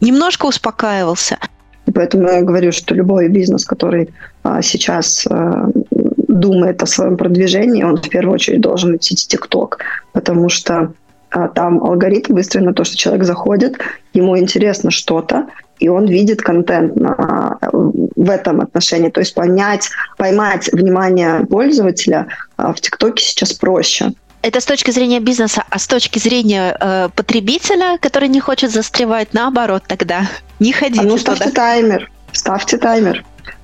немножко 0.02 0.48
успокаивался. 0.48 1.38
Поэтому 1.94 2.30
я 2.30 2.42
говорю, 2.42 2.72
что 2.72 2.96
любой 2.96 3.28
бизнес, 3.30 3.66
который 3.66 4.10
а, 4.44 4.62
сейчас 4.62 5.28
а, 5.30 5.70
думает 6.34 6.82
о 6.84 6.86
своем 6.86 7.18
продвижении, 7.18 7.84
он 7.84 7.98
в 7.98 8.10
первую 8.10 8.34
очередь 8.34 8.62
должен 8.62 8.96
идти 8.96 9.16
в 9.16 9.20
ТикТок, 9.20 9.80
потому 10.12 10.50
что 10.50 10.94
а, 11.30 11.48
там 11.48 11.84
алгоритм 11.84 12.34
выстроен 12.34 12.66
на 12.66 12.74
то, 12.74 12.84
что 12.84 12.96
человек 12.96 13.24
заходит, 13.24 13.78
ему 14.14 14.38
интересно 14.38 14.92
что-то, 14.92 15.48
и 15.80 15.90
он 15.90 16.06
видит 16.06 16.42
контент 16.42 16.96
на, 16.96 17.58
в 17.72 18.30
этом 18.30 18.62
отношении. 18.62 19.10
То 19.10 19.20
есть 19.20 19.34
понять, 19.34 19.90
поймать 20.18 20.70
внимание 20.72 21.46
пользователя 21.46 22.28
в 22.58 22.76
ТикТоке 22.76 23.24
сейчас 23.24 23.54
проще. 23.54 24.12
Это 24.44 24.60
с 24.60 24.66
точки 24.66 24.92
зрения 24.92 25.22
бизнеса, 25.22 25.64
а 25.70 25.80
с 25.80 25.88
точки 25.88 26.20
зрения 26.20 26.76
э, 26.80 27.10
потребителя, 27.16 27.98
который 27.98 28.28
не 28.28 28.42
хочет 28.42 28.72
застревать, 28.72 29.34
наоборот, 29.34 29.84
тогда 29.88 30.30
не 30.60 30.74
ходите 30.74 31.02
а 31.02 31.04
ну, 31.04 31.18
ставьте 31.18 31.46
туда. 31.46 31.56
таймер, 31.56 32.12
ставьте 32.34 32.78
таймер. 32.78 33.24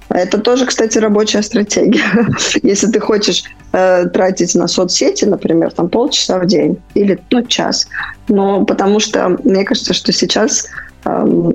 Это 0.10 0.40
тоже, 0.40 0.66
кстати, 0.66 0.98
рабочая 0.98 1.42
стратегия. 1.44 2.28
Если 2.64 2.88
ты 2.88 3.00
хочешь 3.00 3.44
э, 3.74 4.08
тратить 4.08 4.56
на 4.56 4.68
соцсети, 4.68 5.26
например, 5.26 5.72
там 5.72 5.90
полчаса 5.90 6.40
в 6.40 6.46
день 6.46 6.78
или 6.96 7.20
ну, 7.32 7.44
час, 7.44 7.88
но 8.28 8.66
потому 8.66 9.00
что 9.00 9.38
мне 9.44 9.64
кажется, 9.64 9.94
что 9.94 10.12
сейчас 10.12 10.68
э, 11.06 11.52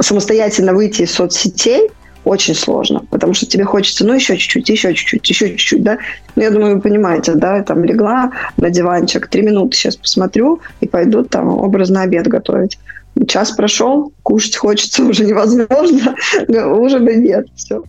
самостоятельно 0.00 0.72
выйти 0.72 1.02
из 1.02 1.12
соцсетей– 1.12 1.90
очень 2.24 2.54
сложно, 2.54 3.04
потому 3.10 3.34
что 3.34 3.46
тебе 3.46 3.64
хочется, 3.64 4.06
ну, 4.06 4.14
еще 4.14 4.36
чуть-чуть, 4.36 4.68
еще 4.68 4.94
чуть-чуть, 4.94 5.28
еще 5.28 5.48
чуть-чуть, 5.50 5.82
да. 5.82 5.98
Ну, 6.36 6.42
я 6.42 6.50
думаю, 6.50 6.76
вы 6.76 6.80
понимаете, 6.80 7.32
да, 7.34 7.62
там 7.62 7.84
легла 7.84 8.30
на 8.56 8.70
диванчик, 8.70 9.26
три 9.26 9.42
минуты 9.42 9.76
сейчас 9.76 9.96
посмотрю 9.96 10.60
и 10.80 10.86
пойду 10.86 11.24
там 11.24 11.48
образно 11.48 12.02
обед 12.02 12.28
готовить. 12.28 12.78
Час 13.26 13.52
прошел, 13.52 14.12
кушать 14.22 14.56
хочется 14.56 15.02
уже 15.08 15.24
невозможно, 15.24 16.14
ужина 16.48 17.10
нет, 17.10 17.46
все. 17.54 17.82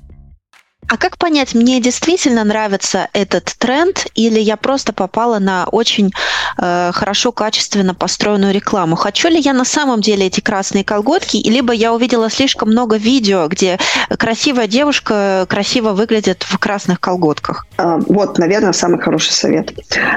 А 0.87 0.97
как 0.97 1.17
понять, 1.17 1.55
мне 1.55 1.79
действительно 1.81 2.43
нравится 2.43 3.07
этот 3.13 3.45
тренд, 3.57 4.05
или 4.15 4.39
я 4.39 4.57
просто 4.57 4.93
попала 4.93 5.39
на 5.39 5.65
очень 5.65 6.11
э, 6.57 6.91
хорошо, 6.93 7.31
качественно 7.31 7.95
построенную 7.95 8.53
рекламу? 8.53 8.95
Хочу 8.95 9.29
ли 9.29 9.39
я 9.39 9.53
на 9.53 9.65
самом 9.65 10.01
деле 10.01 10.27
эти 10.27 10.41
красные 10.41 10.83
колготки, 10.83 11.37
либо 11.37 11.73
я 11.73 11.93
увидела 11.93 12.29
слишком 12.29 12.69
много 12.69 12.97
видео, 12.97 13.47
где 13.47 13.79
красивая 14.17 14.67
девушка 14.67 15.45
красиво 15.49 15.93
выглядит 15.93 16.43
в 16.43 16.57
красных 16.57 16.99
колготках? 16.99 17.65
А, 17.77 17.97
вот, 17.97 18.37
наверное, 18.37 18.73
самый 18.73 18.99
хороший 18.99 19.31
совет. 19.31 19.73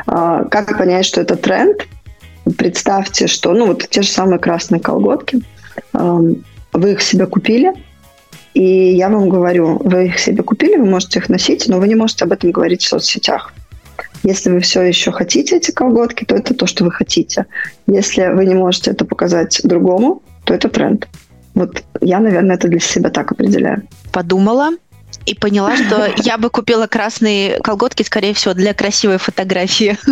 А, 0.07 0.45
как 0.45 0.77
понять, 0.77 1.07
что 1.07 1.21
это 1.21 1.37
тренд? 1.37 1.87
Представьте, 2.56 3.26
что, 3.26 3.52
ну, 3.52 3.66
вот 3.66 3.88
те 3.88 4.02
же 4.02 4.09
самые 4.09 4.38
красные 4.38 4.80
колготки, 4.80 5.40
вы 5.92 6.92
их 6.92 7.02
себе 7.02 7.26
купили– 7.26 7.72
и 8.56 8.94
я 8.94 9.11
вам 9.11 9.28
говорю, 9.28 9.78
вы 9.85 10.06
их 10.06 10.18
себе 10.18 10.42
купили, 10.42 10.76
вы 10.76 10.87
можете 10.87 11.18
их 11.18 11.28
носить, 11.28 11.68
но 11.68 11.78
вы 11.78 11.88
не 11.88 11.94
можете 11.94 12.24
об 12.24 12.32
этом 12.32 12.52
говорить 12.52 12.82
в 12.82 12.88
соцсетях. 12.88 13.52
Если 14.22 14.48
вы 14.48 14.61
все 14.61 14.80
еще 14.80 15.12
хотите 15.12 15.59
эти 15.59 15.72
колготки, 15.72 16.24
то 16.24 16.35
это 16.35 16.54
то, 16.54 16.64
что 16.64 16.82
вы 16.82 16.90
хотите. 16.90 17.44
Если 17.87 18.26
вы 18.28 18.46
не 18.46 18.54
можете 18.54 18.92
это 18.92 19.04
показать 19.04 19.61
другому, 19.62 20.22
то 20.44 20.54
это 20.54 20.70
тренд. 20.70 21.06
Вот 21.52 21.85
я, 22.00 22.18
наверное, 22.18 22.56
это 22.56 22.68
для 22.68 22.80
себя 22.80 23.11
так 23.11 23.30
определяю. 23.30 23.82
Подумала, 24.11 24.70
и 25.26 25.34
поняла, 25.34 25.76
что 25.76 26.08
я 26.22 26.38
бы 26.38 26.48
купила 26.50 26.86
красные 26.86 27.58
колготки, 27.60 28.02
скорее 28.02 28.32
всего, 28.32 28.54
для 28.54 28.72
красивой 28.74 29.18
фотографии. 29.18 29.98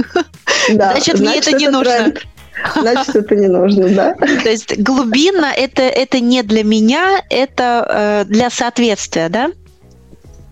Да, 0.71 0.93
значит, 0.93 1.19
значит, 1.19 1.21
мне 1.21 1.39
это 1.39 1.53
не 1.53 1.69
нужно. 1.69 1.93
Тренд. 1.93 2.27
Значит, 2.75 3.17
это 3.17 3.37
не 3.37 3.49
нужно, 3.49 3.89
да? 3.91 4.15
То 4.43 4.49
есть 4.49 4.79
глубина 4.79 5.53
это, 5.53 5.83
это 5.83 6.21
не 6.21 6.43
для 6.43 6.65
меня, 6.65 7.23
это 7.29 8.25
э, 8.27 8.33
для 8.33 8.49
соответствия, 8.49 9.29
да? 9.29 9.51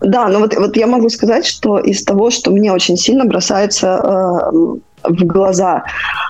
Да, 0.01 0.27
ну 0.27 0.39
вот, 0.39 0.55
вот 0.55 0.77
я 0.77 0.85
могу 0.85 1.09
сказать, 1.09 1.47
что 1.47 1.79
из 1.79 2.03
того, 2.03 2.29
что 2.29 2.51
мне 2.51 2.71
очень 2.71 2.97
сильно 2.97 3.25
бросается 3.25 3.87
э, 3.87 4.51
в 5.03 5.25
глаза, 5.25 5.85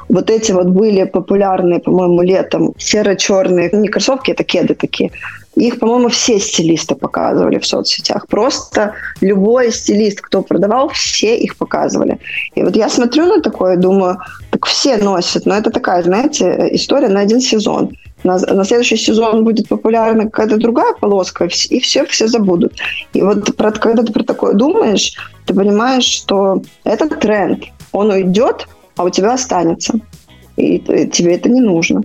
вот 0.10 0.30
эти 0.30 0.52
вот 0.52 0.68
были 0.68 1.04
популярные, 1.06 1.80
по-моему, 1.80 2.22
летом 2.22 2.74
серо-черные, 2.78 3.70
не 3.74 3.88
кроссовки, 3.88 4.32
это 4.32 4.44
кеды 4.44 4.76
такие, 4.76 5.12
их, 5.56 5.80
по-моему, 5.80 6.10
все 6.10 6.40
стилисты 6.40 6.96
показывали 6.96 7.60
в 7.60 7.66
соцсетях. 7.66 8.28
Просто 8.28 8.94
любой 9.22 9.72
стилист, 9.72 10.22
кто 10.22 10.42
продавал, 10.42 10.90
все 10.90 11.38
их 11.38 11.58
показывали. 11.58 12.20
И 12.56 12.64
вот 12.64 12.76
я 12.76 12.90
смотрю 12.90 13.26
на 13.26 13.42
такое, 13.42 13.78
думаю, 13.78 14.18
так 14.50 14.66
все 14.66 14.98
носят. 14.98 15.46
Но 15.46 15.56
это 15.56 15.70
такая, 15.70 16.02
знаете, 16.04 16.70
история 16.72 17.10
на 17.10 17.20
один 17.20 17.40
сезон. 17.40 17.96
На, 18.24 18.38
на 18.40 18.64
следующий 18.64 18.98
сезон 18.98 19.44
будет 19.44 19.68
популярна 19.68 20.24
какая-то 20.24 20.58
другая 20.58 20.94
полоска, 20.94 21.46
и 21.46 21.80
все 21.80 22.06
все 22.06 22.28
забудут. 22.28 22.74
И 23.14 23.22
вот 23.22 23.56
про, 23.56 23.72
когда 23.72 24.02
ты 24.02 24.12
про 24.12 24.24
такое 24.24 24.54
думаешь, 24.54 25.14
ты 25.46 25.54
понимаешь, 25.54 26.06
что 26.06 26.62
это 26.84 27.08
тренд. 27.10 27.66
Он 27.92 28.10
уйдет, 28.10 28.68
а 28.96 29.04
у 29.04 29.10
тебя 29.10 29.34
останется. 29.34 30.00
И, 30.56 30.78
и 30.78 31.08
тебе 31.08 31.36
это 31.36 31.50
не 31.50 31.62
нужно. 31.62 32.04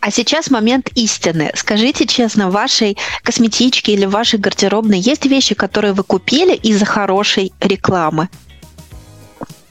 А 0.00 0.10
сейчас 0.10 0.50
момент 0.50 0.90
истины. 0.94 1.50
Скажите 1.54 2.06
честно, 2.06 2.48
в 2.48 2.52
вашей 2.52 2.96
косметичке 3.22 3.92
или 3.92 4.06
в 4.06 4.10
вашей 4.10 4.38
гардеробной 4.38 4.98
есть 4.98 5.26
вещи, 5.26 5.54
которые 5.54 5.92
вы 5.92 6.02
купили 6.02 6.54
из-за 6.54 6.84
хорошей 6.84 7.52
рекламы? 7.60 8.28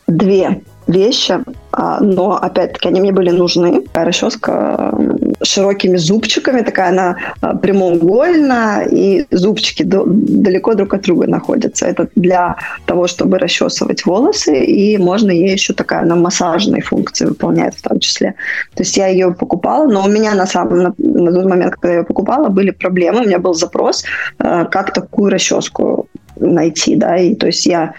Две 0.08 0.62
вещи, 0.88 1.40
а, 1.72 2.00
но 2.00 2.38
опять-таки 2.38 2.88
они 2.88 3.02
мне 3.02 3.12
были 3.12 3.30
нужны. 3.30 3.84
Расческа 3.94 4.94
с 5.42 5.48
широкими 5.48 5.98
зубчиками, 5.98 6.62
такая 6.62 6.90
она 6.90 7.18
а, 7.42 7.56
прямоугольная, 7.56 8.88
и 8.88 9.26
зубчики 9.32 9.84
далеко 9.84 10.74
друг 10.74 10.94
от 10.94 11.02
друга 11.02 11.28
находятся. 11.28 11.86
Это 11.86 12.08
для 12.16 12.56
того, 12.86 13.08
чтобы 13.08 13.38
расчесывать 13.38 14.06
волосы, 14.06 14.64
и 14.64 14.98
можно 14.98 15.32
ей 15.32 15.52
еще 15.52 15.74
такая, 15.74 16.02
она 16.02 16.16
массажные 16.16 16.82
функции 16.82 17.26
выполняет 17.26 17.76
в 17.76 17.82
том 17.82 18.00
числе. 18.00 18.36
То 18.76 18.84
есть 18.84 18.98
я 18.98 19.08
ее 19.08 19.34
покупала, 19.34 19.88
но 19.88 20.06
у 20.06 20.08
меня 20.08 20.36
на 20.36 20.46
самом, 20.46 20.78
на, 20.78 20.94
на 20.98 21.32
тот 21.32 21.46
момент, 21.46 21.74
когда 21.74 21.90
я 21.90 21.98
ее 22.00 22.06
покупала, 22.06 22.50
были 22.50 22.72
проблемы, 22.72 23.22
у 23.22 23.26
меня 23.26 23.40
был 23.40 23.54
запрос, 23.54 24.04
а, 24.40 24.66
как 24.66 24.94
такую 24.94 25.32
расческу 25.32 26.08
найти, 26.40 26.96
да, 26.96 27.18
и 27.18 27.36
то 27.36 27.48
есть 27.48 27.66
я 27.66 27.94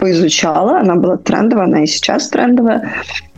поизучала, 0.00 0.80
она 0.80 0.96
была 0.96 1.16
трендовая, 1.18 1.66
она 1.66 1.84
и 1.84 1.86
сейчас 1.86 2.28
трендовая, 2.28 2.90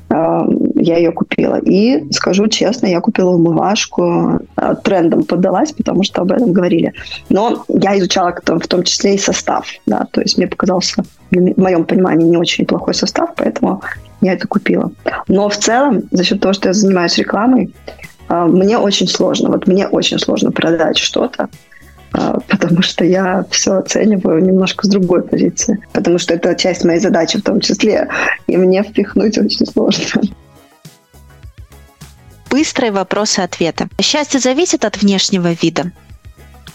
я 0.08 0.96
ее 0.96 1.12
купила. 1.12 1.58
И 1.58 2.04
скажу 2.12 2.46
честно, 2.46 2.86
я 2.86 3.00
купила 3.00 3.30
умывашку, 3.30 4.40
а, 4.56 4.74
трендом 4.74 5.24
поддалась, 5.24 5.72
потому 5.72 6.02
что 6.02 6.22
об 6.22 6.32
этом 6.32 6.52
говорили. 6.52 6.92
Но 7.30 7.64
я 7.68 7.98
изучала 7.98 8.34
в 8.44 8.66
том 8.68 8.82
числе 8.82 9.14
и 9.14 9.18
состав, 9.18 9.66
да, 9.86 10.06
то 10.10 10.20
есть 10.20 10.38
мне 10.38 10.46
показался, 10.46 11.02
в 11.30 11.60
моем 11.60 11.84
понимании, 11.84 12.28
не 12.28 12.36
очень 12.36 12.66
плохой 12.66 12.94
состав, 12.94 13.30
поэтому 13.36 13.82
я 14.20 14.34
это 14.34 14.46
купила. 14.46 14.92
Но 15.28 15.48
в 15.48 15.56
целом, 15.56 16.02
за 16.10 16.24
счет 16.24 16.40
того, 16.40 16.52
что 16.52 16.68
я 16.68 16.74
занимаюсь 16.74 17.18
рекламой, 17.18 17.74
а, 18.28 18.46
мне 18.46 18.78
очень 18.78 19.08
сложно, 19.08 19.48
вот 19.48 19.66
мне 19.66 19.86
очень 19.86 20.18
сложно 20.18 20.52
продать 20.52 20.98
что-то, 20.98 21.48
потому 22.12 22.82
что 22.82 23.04
я 23.04 23.44
все 23.50 23.72
оцениваю 23.78 24.42
немножко 24.42 24.86
с 24.86 24.90
другой 24.90 25.22
позиции, 25.22 25.82
потому 25.92 26.18
что 26.18 26.34
это 26.34 26.54
часть 26.54 26.84
моей 26.84 27.00
задачи 27.00 27.38
в 27.38 27.42
том 27.42 27.60
числе, 27.60 28.08
и 28.46 28.56
мне 28.56 28.82
впихнуть 28.82 29.38
очень 29.38 29.66
сложно. 29.66 30.22
Быстрые 32.50 32.92
вопросы-ответы. 32.92 33.88
Счастье 34.00 34.38
зависит 34.38 34.84
от 34.84 35.00
внешнего 35.00 35.52
вида? 35.52 35.90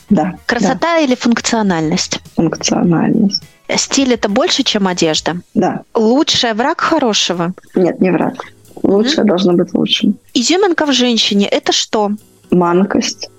Да. 0.09 0.35
Красота 0.47 0.95
да. 0.95 0.99
или 0.99 1.13
функциональность? 1.13 2.19
Функциональность. 2.35 3.43
Стиль 3.75 4.13
это 4.13 4.29
больше, 4.29 4.63
чем 4.63 4.87
одежда? 4.87 5.37
Да. 5.53 5.81
Лучший 5.93 6.53
враг 6.53 6.81
хорошего? 6.81 7.53
Нет, 7.75 7.99
не 7.99 8.11
враг. 8.11 8.35
Лучшее 8.81 9.23
mm-hmm. 9.23 9.27
должно 9.27 9.53
быть 9.53 9.73
лучшим. 9.73 10.17
Изюминка 10.33 10.85
в 10.85 10.93
женщине 10.93 11.47
это 11.47 11.73
что? 11.73 12.11
Манкость. 12.49 13.29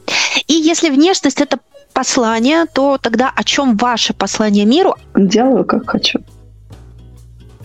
И 0.47 0.53
если 0.53 0.91
внешность 0.91 1.41
это 1.41 1.59
послание, 1.93 2.67
то 2.73 2.99
тогда 2.99 3.31
о 3.35 3.45
чем 3.45 3.77
ваше 3.77 4.15
послание 4.15 4.65
миру? 4.65 4.95
Делаю, 5.15 5.65
как 5.65 5.89
хочу. 5.91 6.21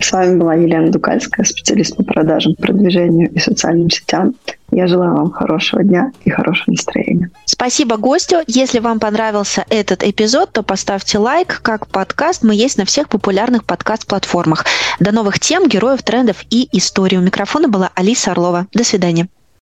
С 0.00 0.10
вами 0.12 0.36
была 0.38 0.54
Елена 0.54 0.90
Дукальская, 0.90 1.46
специалист 1.46 1.96
по 1.96 2.02
продажам, 2.02 2.54
продвижению 2.56 3.30
и 3.30 3.38
социальным 3.38 3.90
сетям. 3.90 4.34
Я 4.70 4.86
желаю 4.88 5.14
вам 5.14 5.30
хорошего 5.30 5.84
дня 5.84 6.10
и 6.24 6.30
хорошего 6.30 6.72
настроения. 6.72 7.30
Спасибо 7.44 7.96
гостю. 7.96 8.38
Если 8.46 8.80
вам 8.80 8.98
понравился 8.98 9.64
этот 9.70 10.02
эпизод, 10.02 10.52
то 10.52 10.62
поставьте 10.62 11.18
лайк. 11.18 11.60
Как 11.62 11.86
подкаст 11.86 12.42
мы 12.42 12.54
есть 12.54 12.76
на 12.76 12.84
всех 12.84 13.08
популярных 13.08 13.64
подкаст-платформах. 13.64 14.64
До 14.98 15.12
новых 15.12 15.38
тем, 15.38 15.68
героев, 15.68 16.02
трендов 16.02 16.44
и 16.50 16.68
историй. 16.76 17.18
У 17.18 17.22
микрофона 17.22 17.68
была 17.68 17.90
Алиса 17.94 18.32
Орлова. 18.32 18.66
До 18.72 18.82
свидания. 18.82 19.28